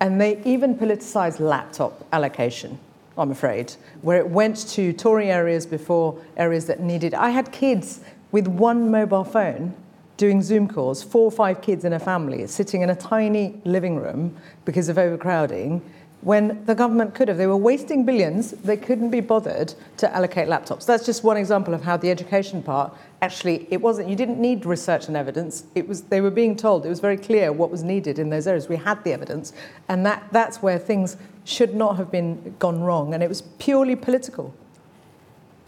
[0.00, 2.78] And they even politicized laptop allocation,
[3.16, 7.14] I'm afraid, where it went to Tory areas before areas that needed.
[7.14, 8.00] I had kids
[8.32, 9.74] with one mobile phone
[10.16, 13.96] doing Zoom calls, four or five kids in a family, sitting in a tiny living
[13.96, 15.82] room because of overcrowding,
[16.24, 17.36] when the government could have.
[17.36, 20.86] They were wasting billions, they couldn't be bothered to allocate laptops.
[20.86, 24.66] That's just one example of how the education part actually it wasn't you didn't need
[24.66, 25.64] research and evidence.
[25.74, 28.46] It was they were being told, it was very clear what was needed in those
[28.46, 28.68] areas.
[28.68, 29.52] We had the evidence,
[29.88, 33.96] and that, that's where things should not have been gone wrong, and it was purely
[33.96, 34.54] political.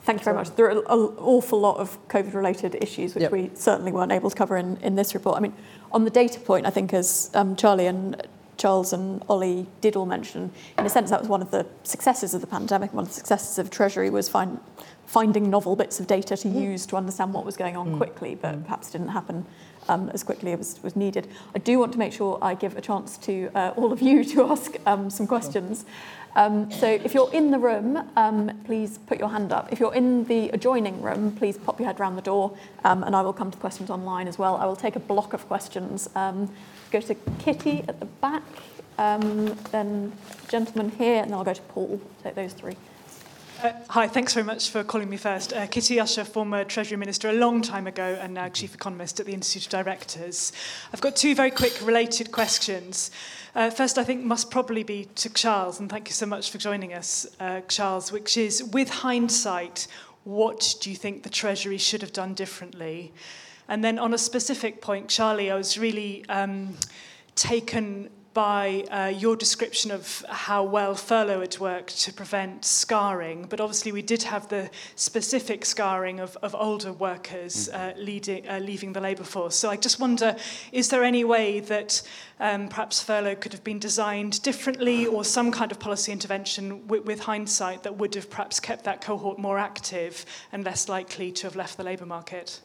[0.01, 0.55] Thank you very much.
[0.55, 3.33] There are an awful lot of COVID related issues which yep.
[3.33, 5.37] we certainly weren't able to cover in, in this report.
[5.37, 5.53] I mean,
[5.91, 8.25] on the data point, I think as um, Charlie and
[8.57, 12.35] Charles and Ollie did all mention, in a sense, that was one of the successes
[12.35, 12.93] of the pandemic.
[12.93, 14.61] One of the successes of Treasury was find,
[15.07, 16.61] finding novel bits of data to mm.
[16.61, 17.97] use to understand what was going on mm.
[17.97, 18.65] quickly, but mm.
[18.65, 19.45] perhaps didn't happen
[19.89, 21.29] um, as quickly as was needed.
[21.55, 24.25] I do want to make sure I give a chance to uh, all of you
[24.25, 25.85] to ask um, some questions.
[26.35, 29.73] Um, so if you're in the room, um, please put your hand up.
[29.73, 33.17] If you're in the adjoining room, please pop your head around the door um, and
[33.17, 34.57] I will come to questions online as well.
[34.57, 36.09] I will take a block of questions.
[36.91, 38.43] Go to Kitty at the back,
[38.99, 40.13] um, then
[40.49, 42.01] gentleman here, and then I'll go to Paul.
[42.23, 42.77] Take those three.
[43.63, 45.55] Uh, hi, thanks very much for calling me first.
[45.55, 49.25] Uh, Kitty Ussher, former Treasury Minister a long time ago and now Chief Economist at
[49.25, 50.53] the Institute of Directors.
[50.93, 53.11] I've got two very quick related questions.
[53.55, 56.59] Uh, first, I think must probably be to Charles, and thank you so much for
[56.59, 59.87] joining us, uh, Charles, which is, with hindsight,
[60.25, 63.15] what do you think the Treasury should have done differently?
[63.69, 66.75] And then on a specific point, Charlie, I was really um,
[67.35, 73.63] taken by uh, your description of how well furlough had worked to prevent scarring, but
[73.63, 77.75] obviously we did have the specific scarring of, of older workers mm.
[77.75, 79.57] uh, leading, uh, leaving the labour force.
[79.57, 80.37] So I just wonder,
[80.71, 82.03] is there any way that
[82.39, 87.07] um, perhaps furlough could have been designed differently or some kind of policy intervention with,
[87.07, 91.47] with hindsight that would have perhaps kept that cohort more active and less likely to
[91.47, 92.61] have left the labour market?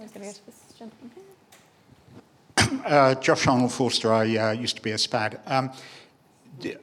[0.00, 2.80] I going to go to this gentleman here.
[2.86, 5.40] Uh, Josh Arnold Forster, I uh, used to be a SPAD.
[5.46, 5.72] Um,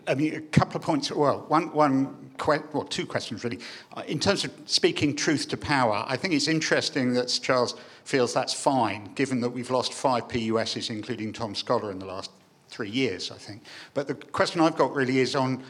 [0.07, 1.11] I mean, a couple of points.
[1.11, 3.59] Well, one, one, que- well, two questions really.
[3.95, 8.35] Uh, in terms of speaking truth to power, I think it's interesting that Charles feels
[8.35, 12.29] that's fine, given that we've lost five PUSs, including Tom Scholar, in the last
[12.69, 13.63] three years, I think.
[13.95, 15.63] But the question I've got really is on,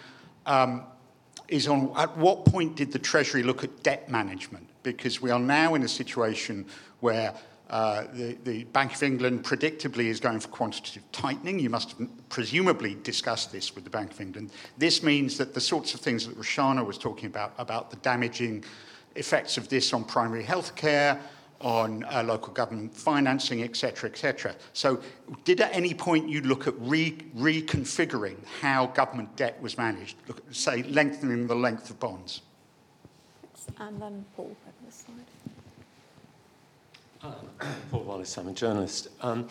[0.45, 0.83] um,
[1.47, 4.67] is on at what point did the Treasury look at debt management?
[4.83, 6.65] Because we are now in a situation
[6.99, 7.33] where
[7.69, 11.59] uh, the, the, Bank of England predictably is going for quantitative tightening.
[11.59, 14.51] You must have presumably discussed this with the Bank of England.
[14.77, 18.63] This means that the sorts of things that Roshana was talking about, about the damaging
[19.15, 21.19] effects of this on primary health care,
[21.59, 24.55] on uh, local government financing, etc., etc.
[24.73, 25.01] So,
[25.43, 30.17] did at any point you look at re- reconfiguring how government debt was managed?
[30.27, 32.41] Look, say, lengthening the length of bonds.
[33.79, 35.15] And then Paul over this side.
[37.91, 39.09] Paul Wallace, I'm a journalist.
[39.21, 39.47] Um,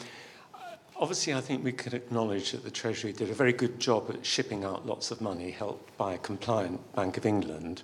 [0.96, 4.24] obviously, I think we could acknowledge that the Treasury did a very good job at
[4.24, 7.82] shipping out lots of money helped by a compliant Bank of England.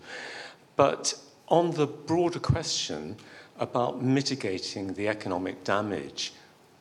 [0.76, 1.14] But
[1.48, 3.16] on the broader question
[3.58, 6.32] about mitigating the economic damage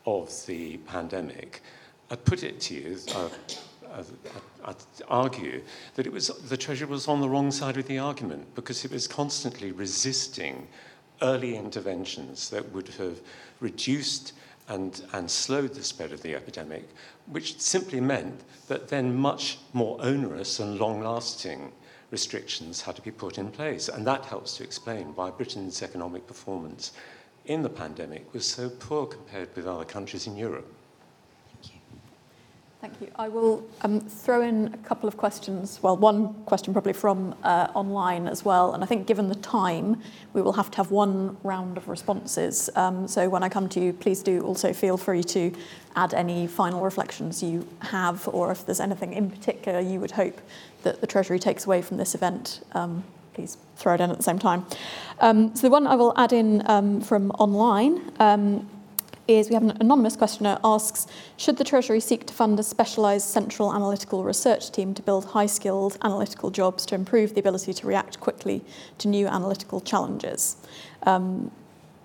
[0.06, 1.62] of the pandemic,
[2.10, 3.30] I'd put it to you, uh,
[4.66, 4.76] I'd
[5.08, 5.62] argue
[5.96, 8.92] that it was, the Treasury was on the wrong side of the argument because it
[8.92, 10.68] was constantly resisting
[11.22, 13.20] early interventions that would have
[13.60, 14.34] reduced
[14.68, 16.88] and, and slowed the spread of the epidemic,
[17.28, 21.72] which simply meant that then much more onerous and long lasting
[22.10, 23.90] restrictions had to be put in place.
[23.90, 26.92] And that helps to explain why Britain's economic performance
[27.46, 30.68] in the pandemic was so poor compared with other countries in Europe.
[32.82, 33.12] Thank you.
[33.16, 35.78] I will um, throw in a couple of questions.
[35.84, 38.74] Well, one question probably from uh, online as well.
[38.74, 40.02] And I think given the time,
[40.34, 42.72] we will have to have one round of responses.
[42.76, 45.54] Um, so when I come to you, please do also feel free to
[45.96, 50.42] add any final reflections you have, or if there's anything in particular you would hope
[50.82, 53.04] that the Treasury takes away from this event, um,
[53.36, 54.66] please throw it in at the same time.
[55.20, 58.68] Um, so the one I will add in um, from online um,
[59.38, 61.08] is we have an anonymous questioner asks
[61.38, 65.46] Should the Treasury seek to fund a specialised central analytical research team to build high
[65.46, 68.64] skilled analytical jobs to improve the ability to react quickly
[69.00, 70.58] to new analytical challenges?
[71.04, 71.52] Um,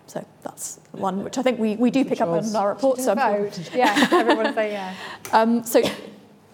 [0.07, 3.01] so that's one which I think we, we do pick up in our report.
[3.01, 3.15] So
[3.75, 4.95] yeah, everyone say yeah.
[5.33, 5.83] Um, so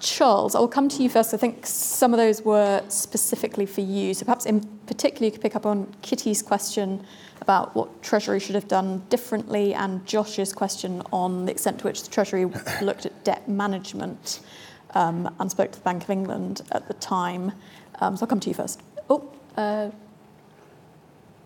[0.02, 1.32] Charles, I'll come to you first.
[1.32, 4.14] I think some of those were specifically for you.
[4.14, 7.04] So perhaps in particular, you could pick up on Kitty's question
[7.42, 12.04] about what Treasury should have done differently and Josh's question on the extent to which
[12.04, 12.44] the Treasury
[12.82, 14.40] looked at debt management
[14.94, 17.52] um, and spoke to the Bank of England at the time.
[18.00, 18.80] Um, so I'll come to you first.
[19.10, 19.90] Oh, uh,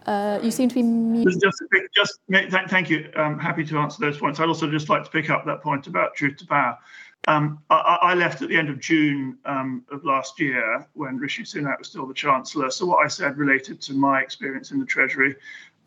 [0.05, 1.41] uh, you seem to be muted.
[1.43, 1.63] Just,
[1.95, 2.21] just,
[2.69, 3.11] thank you.
[3.17, 4.39] I'm happy to answer those points.
[4.39, 6.79] I'd also just like to pick up that point about truth to power.
[7.27, 11.43] Um, I, I, left at the end of June um, of last year when Rishi
[11.43, 12.71] Sunak was still the Chancellor.
[12.71, 15.35] So what I said related to my experience in the Treasury.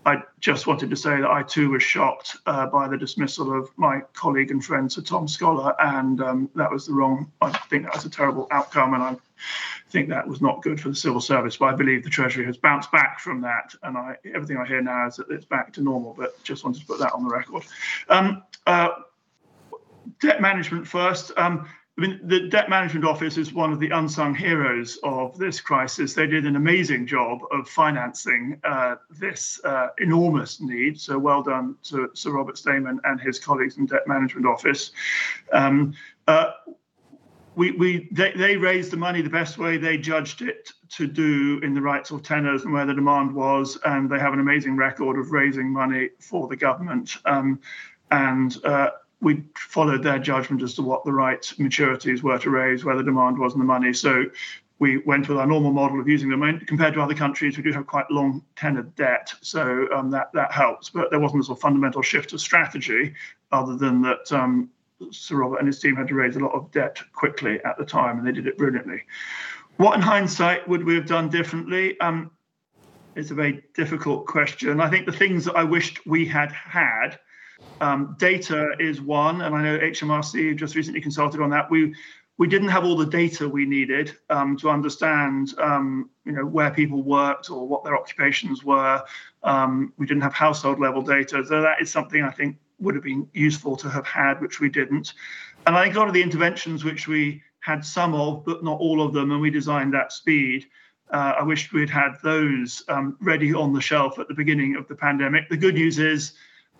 [0.06, 3.70] I just wanted to say that I too was shocked uh, by the dismissal of
[3.78, 7.32] my colleague and friend Sir Tom Scholar, and um, that was the wrong.
[7.42, 9.18] I think that was a terrible outcome, and I
[9.90, 11.58] think that was not good for the civil service.
[11.58, 14.82] But I believe the Treasury has bounced back from that, and I, everything I hear
[14.82, 16.16] now is that it's back to normal.
[16.18, 17.64] But just wanted to put that on the record.
[18.08, 18.90] Um, uh,
[20.22, 21.32] debt management first.
[21.36, 21.68] Um,
[22.00, 26.14] I mean, the Debt Management Office is one of the unsung heroes of this crisis.
[26.14, 30.98] They did an amazing job of financing uh, this uh, enormous need.
[30.98, 34.92] So well done to Sir Robert Stheeman and his colleagues in Debt Management Office.
[35.52, 35.94] Um,
[36.26, 36.52] uh,
[37.56, 41.60] we, we they, they raised the money the best way they judged it to do
[41.64, 44.40] in the right sort of tenors and where the demand was, and they have an
[44.40, 47.18] amazing record of raising money for the government.
[47.26, 47.60] Um,
[48.10, 48.92] and uh,
[49.22, 53.04] we followed their judgment as to what the right maturities were to raise, where the
[53.04, 53.94] demand was in the money.
[53.94, 54.26] So
[54.80, 56.44] we went with our normal model of using them.
[56.44, 60.32] And compared to other countries, we do have quite long tenured debt, so um, that
[60.34, 60.90] that helps.
[60.90, 63.14] But there wasn't a sort of fundamental shift of strategy,
[63.52, 64.70] other than that um,
[65.12, 67.86] Sir Robert and his team had to raise a lot of debt quickly at the
[67.86, 69.04] time, and they did it brilliantly.
[69.78, 72.00] What, in hindsight, would we have done differently?
[72.00, 72.32] Um,
[73.16, 74.80] it's a very difficult question.
[74.80, 77.20] I think the things that I wished we had had
[77.82, 81.70] um, data is one, and I know HMRC just recently consulted on that.
[81.70, 81.96] We
[82.38, 86.72] we didn't have all the data we needed um, to understand, um, you know, where
[86.72, 89.04] people worked or what their occupations were.
[89.44, 93.04] Um, we didn't have household level data, so that is something I think would have
[93.04, 95.14] been useful to have had, which we didn't.
[95.68, 98.80] And I think a lot of the interventions which we had some of, but not
[98.80, 100.66] all of them, and we designed at speed.
[101.12, 104.88] Uh, I wish we'd had those um, ready on the shelf at the beginning of
[104.88, 105.50] the pandemic.
[105.50, 106.34] The good news is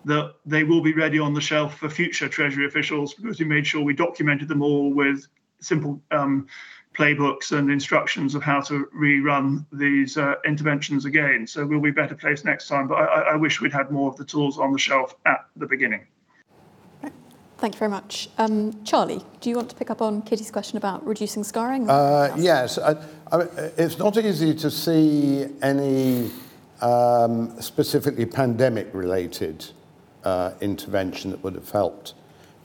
[0.04, 3.66] that they will be ready on the shelf for future Treasury officials because we made
[3.66, 5.26] sure we documented them all with
[5.60, 6.46] simple um,
[6.94, 11.46] playbooks and instructions of how to rerun these uh, interventions again.
[11.46, 12.88] So we'll be better placed next time.
[12.88, 15.66] But I, I, wish we'd had more of the tools on the shelf at the
[15.66, 16.06] beginning.
[17.58, 18.30] Thank you very much.
[18.38, 21.90] Um, Charlie, do you want to pick up on Kitty's question about reducing scarring?
[21.90, 22.78] Uh, yes.
[22.78, 22.96] I,
[23.30, 23.42] I,
[23.76, 26.30] it's not easy to see any
[26.80, 29.79] um, specifically pandemic related uh,
[30.60, 32.14] intervention that would have helped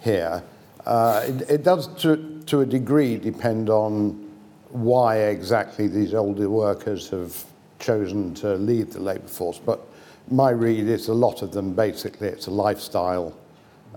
[0.01, 0.43] here.
[0.85, 4.21] Uh, it, it, does, to, to a degree, depend on
[4.69, 7.43] why exactly these older workers have
[7.79, 9.59] chosen to leave the labour force.
[9.59, 9.81] But
[10.29, 13.35] my read is a lot of them basically it's a lifestyle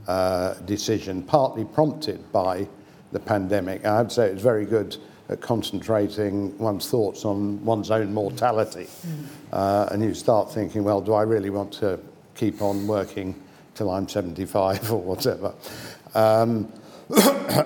[0.07, 2.67] uh, decision, partly prompted by
[3.13, 3.85] the pandemic.
[3.85, 4.97] I'd say it's very good
[5.29, 8.87] at concentrating one's thoughts on one's own mortality.
[8.87, 9.27] Mm.
[9.53, 11.99] Uh, and you start thinking, well, do I really want to
[12.35, 13.35] keep on working
[13.79, 15.55] till I'm 75 or whatever.
[16.15, 16.71] Um,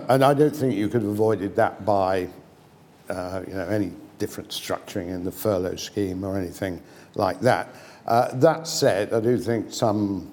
[0.09, 2.29] and I don't think you could have avoided that by
[3.09, 6.81] uh, you know, any different structuring in the furlough scheme or anything
[7.15, 7.75] like that.
[8.07, 10.31] Uh, that said, I do think some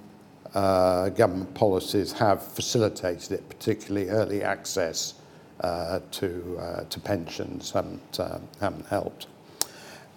[0.53, 5.15] uh, government policies have facilitated it, particularly early access
[5.61, 9.27] uh, to, uh, to pensions haven't, uh, haven't helped.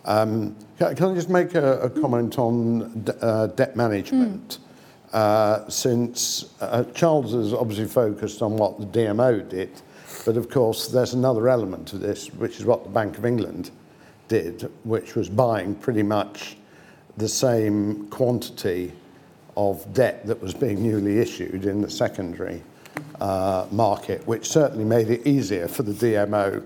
[0.05, 4.59] Um, can, can I just make a, a comment on uh, debt management?
[5.13, 9.71] Uh, since uh, Charles has obviously focused on what the DMO did,
[10.25, 13.71] but of course there's another element to this, which is what the Bank of England
[14.29, 16.57] did, which was buying pretty much
[17.19, 18.93] the same quantity
[19.57, 22.63] of debt that was being newly issued in the secondary
[23.21, 26.65] uh, market, which certainly made it easier for the DMO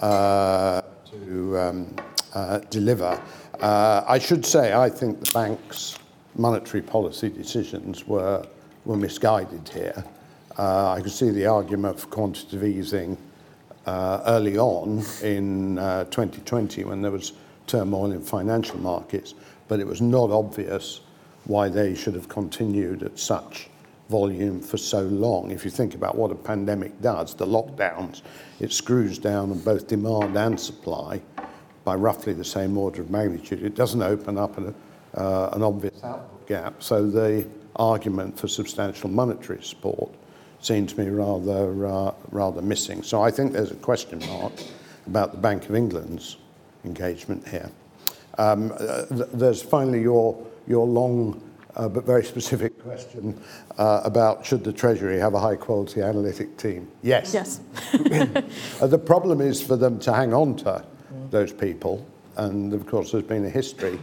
[0.00, 0.80] uh,
[1.10, 1.96] to um,
[2.34, 3.20] uh, deliver.
[3.60, 5.98] Uh, I should say, I think the banks
[6.36, 8.44] monetary policy decisions were,
[8.84, 10.04] misguided here.
[10.58, 13.16] Uh, I could see the argument for quantitative easing
[13.86, 17.32] uh, early on in uh, 2020 when there was
[17.66, 19.34] turmoil in financial markets,
[19.68, 21.00] but it was not obvious
[21.44, 23.70] why they should have continued at such
[24.08, 25.50] volume for so long.
[25.50, 28.22] If you think about what a pandemic does, the lockdowns,
[28.58, 31.20] it screws down on both demand and supply
[31.84, 33.62] by roughly the same order of magnitude.
[33.62, 34.72] It doesn't open up uh,
[35.14, 36.82] an obvious output gap.
[36.82, 37.46] So the
[37.76, 40.12] argument for substantial monetary support
[40.60, 43.02] seemed to me rather, uh, rather missing.
[43.02, 44.52] So I think there's a question mark
[45.06, 46.36] about the Bank of England's
[46.84, 47.70] engagement here.
[48.38, 51.40] Um, uh, th- there's finally your, your long
[51.76, 53.40] uh, but very specific question
[53.78, 56.90] uh, about should the Treasury have a high quality analytic team?
[57.02, 57.32] Yes.
[57.32, 57.60] Yes.
[58.80, 60.84] uh, the problem is for them to hang on to
[61.30, 62.04] those people.
[62.36, 63.98] And of course, there's been a history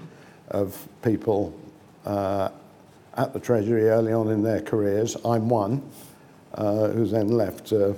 [0.49, 1.57] of people
[2.05, 2.49] uh,
[3.17, 5.17] at the Treasury early on in their careers.
[5.25, 5.81] I'm one
[6.53, 7.93] uh, who then left uh,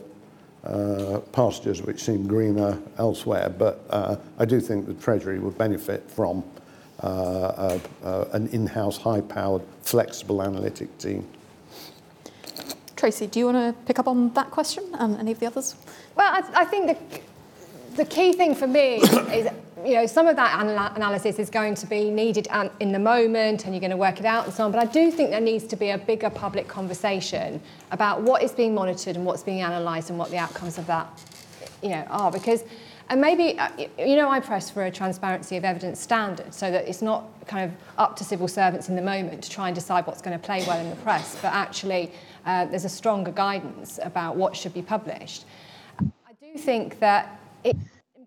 [0.63, 6.09] uh, pastures which seem greener elsewhere, but uh, I do think the Treasury would benefit
[6.09, 6.43] from
[7.01, 7.79] uh,
[8.33, 11.25] an in-house, high-powered, flexible analytic team.
[12.97, 15.75] Tracey, do you want to pick up on that question and any of the others?
[16.17, 17.21] Well, I, I think the,
[17.95, 18.95] the key thing for me
[19.31, 19.47] is
[19.85, 22.47] you know, some of that anal- analysis is going to be needed
[22.79, 24.71] in the moment and you're going to work it out and so on.
[24.71, 27.61] But I do think there needs to be a bigger public conversation
[27.91, 31.07] about what is being monitored and what's being analysed and what the outcomes of that,
[31.81, 32.31] you know, are.
[32.31, 32.63] Because,
[33.09, 36.87] and maybe, uh, you know, I press for a transparency of evidence standard so that
[36.87, 40.05] it's not kind of up to civil servants in the moment to try and decide
[40.05, 42.11] what's going to play well in the press, but actually
[42.45, 45.45] uh, there's a stronger guidance about what should be published.
[45.99, 47.75] I do think that it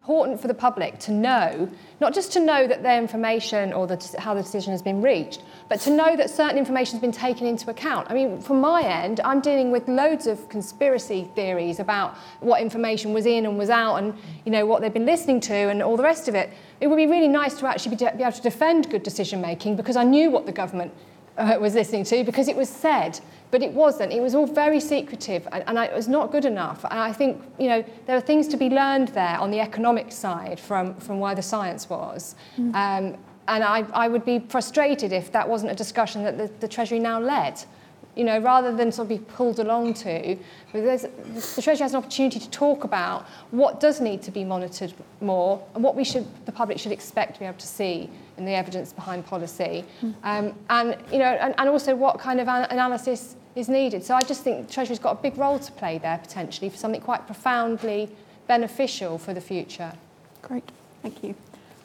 [0.03, 4.17] important for the public to know, not just to know that their information or the,
[4.19, 7.47] how the decision has been reached, but to know that certain information has been taken
[7.47, 8.11] into account.
[8.11, 13.13] I mean, from my end, I'm dealing with loads of conspiracy theories about what information
[13.13, 14.13] was in and was out and,
[14.45, 16.51] you know, what they've been listening to and all the rest of it.
[16.81, 19.77] It would be really nice to actually be, be able to defend good decision making
[19.77, 20.93] because I knew what the government
[21.39, 23.21] uh, was listening to because it was said,
[23.53, 24.13] but it wasn't.
[24.13, 26.85] It was all very secretive and, and I, it was not good enough.
[26.91, 30.11] And I think, you know, there are things to be learned there on the economic
[30.11, 32.35] side from, from where the science was.
[32.57, 32.75] Mm.
[32.75, 36.69] Um, and I, I would be frustrated if that wasn't a discussion that the, the
[36.69, 37.63] Treasury now led
[38.15, 40.37] you know, rather than sort of be pulled along to,
[40.73, 45.65] the Treasury has an opportunity to talk about what does need to be monitored more
[45.75, 48.53] and what we should, the public should expect to be able to see in the
[48.53, 49.85] evidence behind policy.
[50.03, 50.15] Mm.
[50.25, 54.05] Um, and, you know, and, and also what kind of an analysis is needed.
[54.05, 56.77] So I just think the Treasury's got a big role to play there potentially for
[56.77, 58.11] something quite profoundly
[58.47, 59.93] beneficial for the future.
[60.43, 60.71] Great,
[61.03, 61.35] thank you.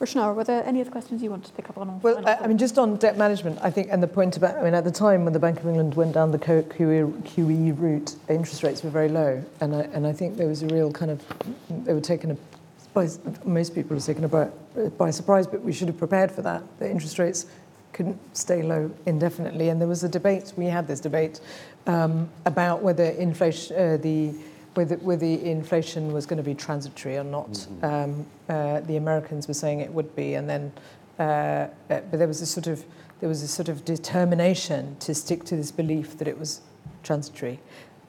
[0.00, 2.00] Rishnar, were there any other questions you wanted to pick up on?
[2.02, 4.62] Well, I, I, mean, just on debt management, I think, and the point about, I
[4.62, 8.14] mean, at the time when the Bank of England went down the QE, QE route,
[8.28, 11.10] interest rates were very low, and I, and I think there was a real kind
[11.10, 11.20] of,
[11.84, 12.36] they were taken a,
[12.94, 13.08] by,
[13.44, 14.48] most people were taken by,
[14.96, 16.62] by surprise, but we should have prepared for that.
[16.78, 17.46] The interest rates
[17.92, 20.52] couldn't stay low indefinitely, and there was a debate.
[20.56, 21.40] We had this debate
[21.88, 24.32] um, about whether inflation, uh, the
[24.78, 27.50] whether, whether inflation was going to be transitory or not.
[27.50, 27.84] Mm-hmm.
[27.84, 30.72] Um, uh, the Americans were saying it would be, and then,
[31.18, 32.84] uh, uh, but there was a sort of
[33.18, 36.60] there was a sort of determination to stick to this belief that it was
[37.02, 37.58] transitory.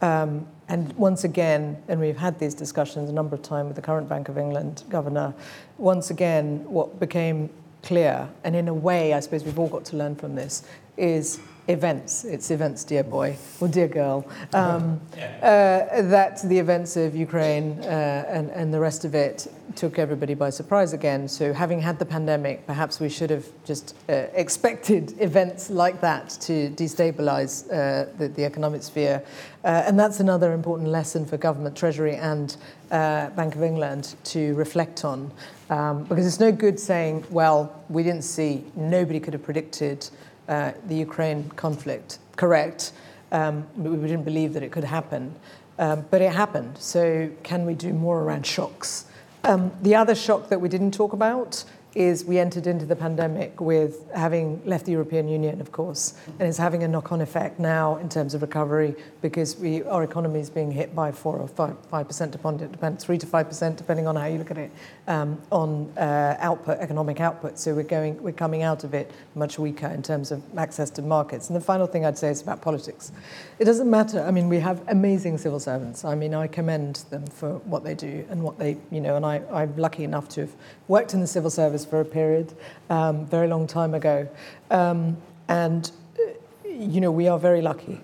[0.03, 3.81] Um, and once again, and we've had these discussions a number of times with the
[3.81, 5.33] current Bank of England governor,
[5.79, 7.49] once again, what became
[7.81, 10.61] clear, and in a way, I suppose we've all got to learn from this,
[10.97, 12.25] is events.
[12.25, 14.25] It's events, dear boy or dear girl.
[14.51, 19.99] Um, uh, that the events of Ukraine uh, and, and the rest of it took
[19.99, 21.27] everybody by surprise again.
[21.27, 26.29] So, having had the pandemic, perhaps we should have just uh, expected events like that
[26.41, 29.23] to destabilize uh, the, the, economic sphere.
[29.63, 32.57] Uh, and that's another important lesson for government, Treasury, and
[32.91, 35.31] uh, Bank of England to reflect on.
[35.69, 40.09] Um, because it's no good saying, well, we didn't see, nobody could have predicted
[40.49, 42.19] uh, the Ukraine conflict.
[42.35, 42.91] Correct.
[43.31, 45.35] Um, we didn't believe that it could happen,
[45.77, 46.77] um, but it happened.
[46.79, 49.05] So, can we do more around shocks?
[49.43, 51.63] Um, the other shock that we didn't talk about
[51.95, 56.47] is we entered into the pandemic with having left the European Union, of course, and
[56.47, 60.49] it's having a knock-on effect now in terms of recovery because we, our economy is
[60.49, 64.07] being hit by four or five, five percent, depending, depend, three to five percent, depending
[64.07, 64.71] on how you look at it,
[65.07, 67.57] um, on uh, output, economic output.
[67.57, 71.01] So we're going, we're coming out of it much weaker in terms of access to
[71.01, 71.49] markets.
[71.49, 73.11] And the final thing I'd say is about politics.
[73.57, 74.21] It doesn't matter.
[74.21, 76.05] I mean, we have amazing civil servants.
[76.05, 79.25] I mean, I commend them for what they do and what they, you know, and
[79.25, 80.51] I, I'm lucky enough to have
[80.87, 82.53] worked in the civil service for a period,
[82.89, 84.27] um, very long time ago.
[84.71, 85.17] Um,
[85.47, 88.01] and, uh, you know, we are very lucky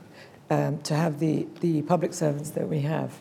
[0.50, 3.20] um, to have the, the public servants that we have.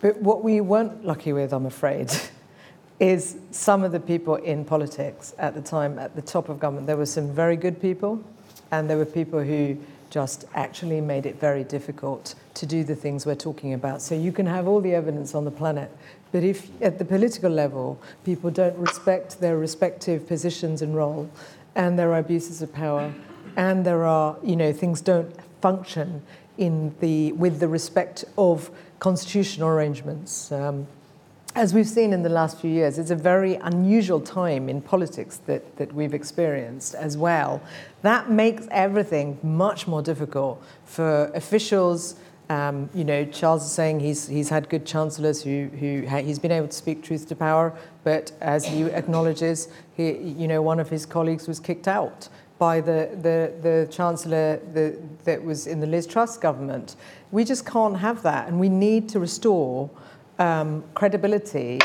[0.00, 2.10] But what we weren't lucky with, I'm afraid,
[3.00, 6.86] is some of the people in politics at the time, at the top of government.
[6.86, 8.22] There were some very good people,
[8.70, 9.78] and there were people who
[10.10, 14.02] just actually made it very difficult to do the things we're talking about.
[14.02, 15.90] So you can have all the evidence on the planet,
[16.32, 21.30] but if at the political level people don't respect their respective positions and role,
[21.74, 23.12] and there are abuses of power,
[23.56, 26.22] and there are, you know, things don't function
[26.56, 30.50] in the, with the respect of constitutional arrangements.
[30.50, 30.86] Um,
[31.54, 35.40] as we've seen in the last few years, it's a very unusual time in politics
[35.46, 37.60] that, that we've experienced as well.
[38.02, 42.16] That makes everything much more difficult for officials,
[42.48, 46.52] um, you know, Charles is saying he's, he's had good chancellors who, who he's been
[46.52, 47.74] able to speak truth to power,
[48.04, 52.28] but as he acknowledges, he, you know, one of his colleagues was kicked out
[52.58, 56.96] by the, the, the chancellor the, that was in the Liz Truss government.
[57.30, 59.90] We just can't have that, and we need to restore
[60.38, 61.80] um, credibility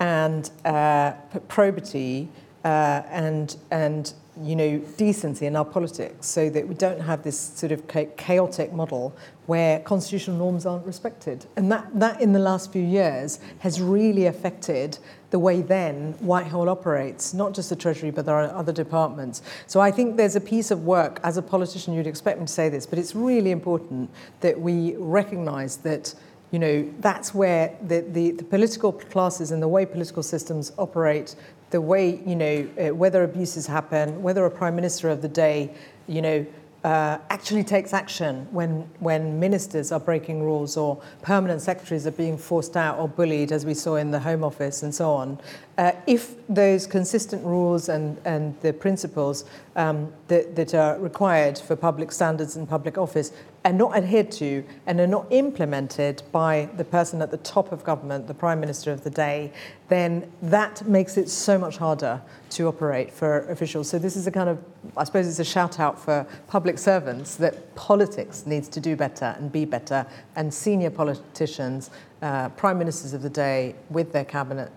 [0.00, 1.12] and uh,
[1.48, 2.28] probity
[2.64, 7.38] uh, and and you know decency in our politics, so that we don't have this
[7.38, 7.86] sort of
[8.16, 9.16] chaotic model
[9.46, 11.46] where constitutional norms aren't respected.
[11.56, 14.98] And that that in the last few years has really affected
[15.30, 19.42] the way then Whitehall operates, not just the Treasury, but there are other departments.
[19.66, 22.52] So I think there's a piece of work, as a politician, you'd expect me to
[22.52, 24.08] say this, but it's really important
[24.40, 26.14] that we recognise that
[26.50, 31.34] you know, that's where the, the, the, political classes and the way political systems operate,
[31.70, 35.70] the way, you know, uh, whether abuses happen, whether a prime minister of the day,
[36.06, 36.46] you know,
[36.84, 42.38] uh, actually takes action when, when ministers are breaking rules or permanent secretaries are being
[42.38, 45.38] forced out or bullied, as we saw in the Home Office and so on.
[45.76, 49.44] Uh, if those consistent rules and, and the principles
[49.74, 53.32] um, that, that are required for public standards and public office
[53.68, 57.84] are not adhered to and are not implemented by the person at the top of
[57.84, 59.52] government, the Prime Minister of the day,
[59.88, 63.86] then that makes it so much harder to operate for officials.
[63.86, 64.58] So this is a kind of,
[64.96, 69.36] I suppose it's a shout out for public servants that politics needs to do better
[69.38, 71.90] and be better, and senior politicians,
[72.22, 74.72] uh, prime ministers of the day with their cabinet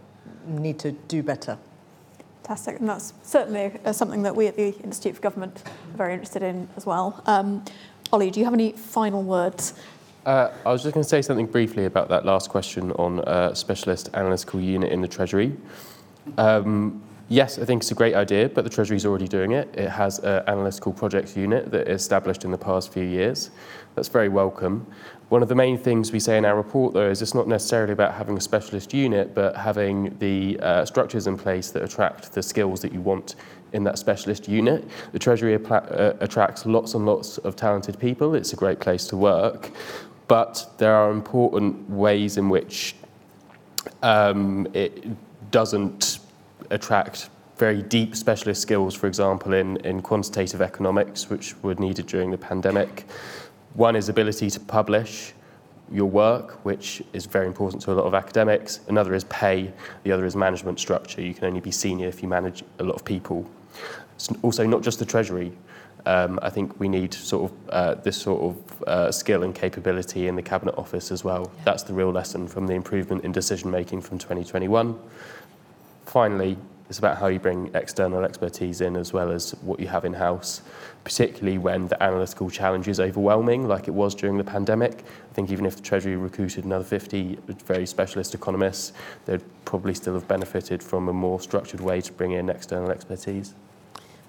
[0.45, 1.57] need to do better.
[2.43, 5.63] Fantastic, and that's certainly uh, something that we at the Institute for Government
[5.93, 7.21] are very interested in as well.
[7.25, 7.63] Um,
[8.13, 9.73] Olly, do you have any final words?
[10.25, 13.53] Uh, I was just going to say something briefly about that last question on uh,
[13.53, 15.55] specialist analytical unit in the Treasury.
[16.37, 19.73] Um, yes, I think it's a great idea, but the Treasury is already doing it.
[19.75, 23.49] It has an analytical projects unit that is established in the past few years.
[23.95, 24.85] That's very welcome.
[25.29, 27.93] One of the main things we say in our report, though, is it's not necessarily
[27.93, 32.43] about having a specialist unit, but having the uh, structures in place that attract the
[32.43, 33.35] skills that you want
[33.73, 34.87] in that specialist unit.
[35.11, 38.35] The Treasury uh, attracts lots and lots of talented people.
[38.35, 39.71] It's a great place to work.
[40.27, 42.95] But there are important ways in which
[44.01, 45.05] um, it
[45.51, 46.19] doesn't
[46.69, 52.31] attract very deep specialist skills, for example, in, in quantitative economics, which were needed during
[52.31, 53.05] the pandemic.
[53.73, 55.33] One is ability to publish
[55.91, 58.79] your work, which is very important to a lot of academics.
[58.87, 59.71] Another is pay.
[60.03, 61.21] The other is management structure.
[61.21, 63.47] You can only be senior if you manage a lot of people.
[64.41, 65.51] also not just the Treasury.
[66.05, 70.27] Um, I think we need sort of uh, this sort of uh, skill and capability
[70.27, 71.51] in the Cabinet Office as well.
[71.57, 71.63] Yeah.
[71.65, 74.97] That's the real lesson from the improvement in decision making from 2021.
[76.05, 76.57] Finally,
[76.91, 80.11] It's about how you bring external expertise in as well as what you have in
[80.11, 80.61] house,
[81.05, 85.05] particularly when the analytical challenge is overwhelming, like it was during the pandemic.
[85.31, 88.91] I think even if the Treasury recruited another 50 very specialist economists,
[89.23, 93.53] they'd probably still have benefited from a more structured way to bring in external expertise.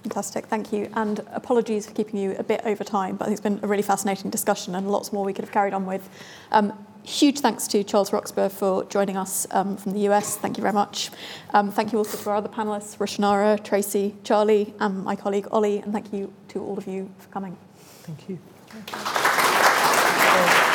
[0.05, 0.89] Fantastic, thank you.
[0.94, 3.66] And apologies for keeping you a bit over time, but I think it's been a
[3.66, 6.09] really fascinating discussion and lots more we could have carried on with.
[6.52, 6.72] Um,
[7.05, 10.37] huge thanks to Charles Roxburgh for joining us um, from the US.
[10.37, 11.11] Thank you very much.
[11.55, 15.79] Um, thank you also to our other panelists, Rushanara, Tracey, Charlie, and my colleague Olly,
[15.79, 17.57] and thank you to all of you for coming.
[18.03, 18.39] Thank you.
[18.69, 18.91] Thank
[20.66, 20.72] you.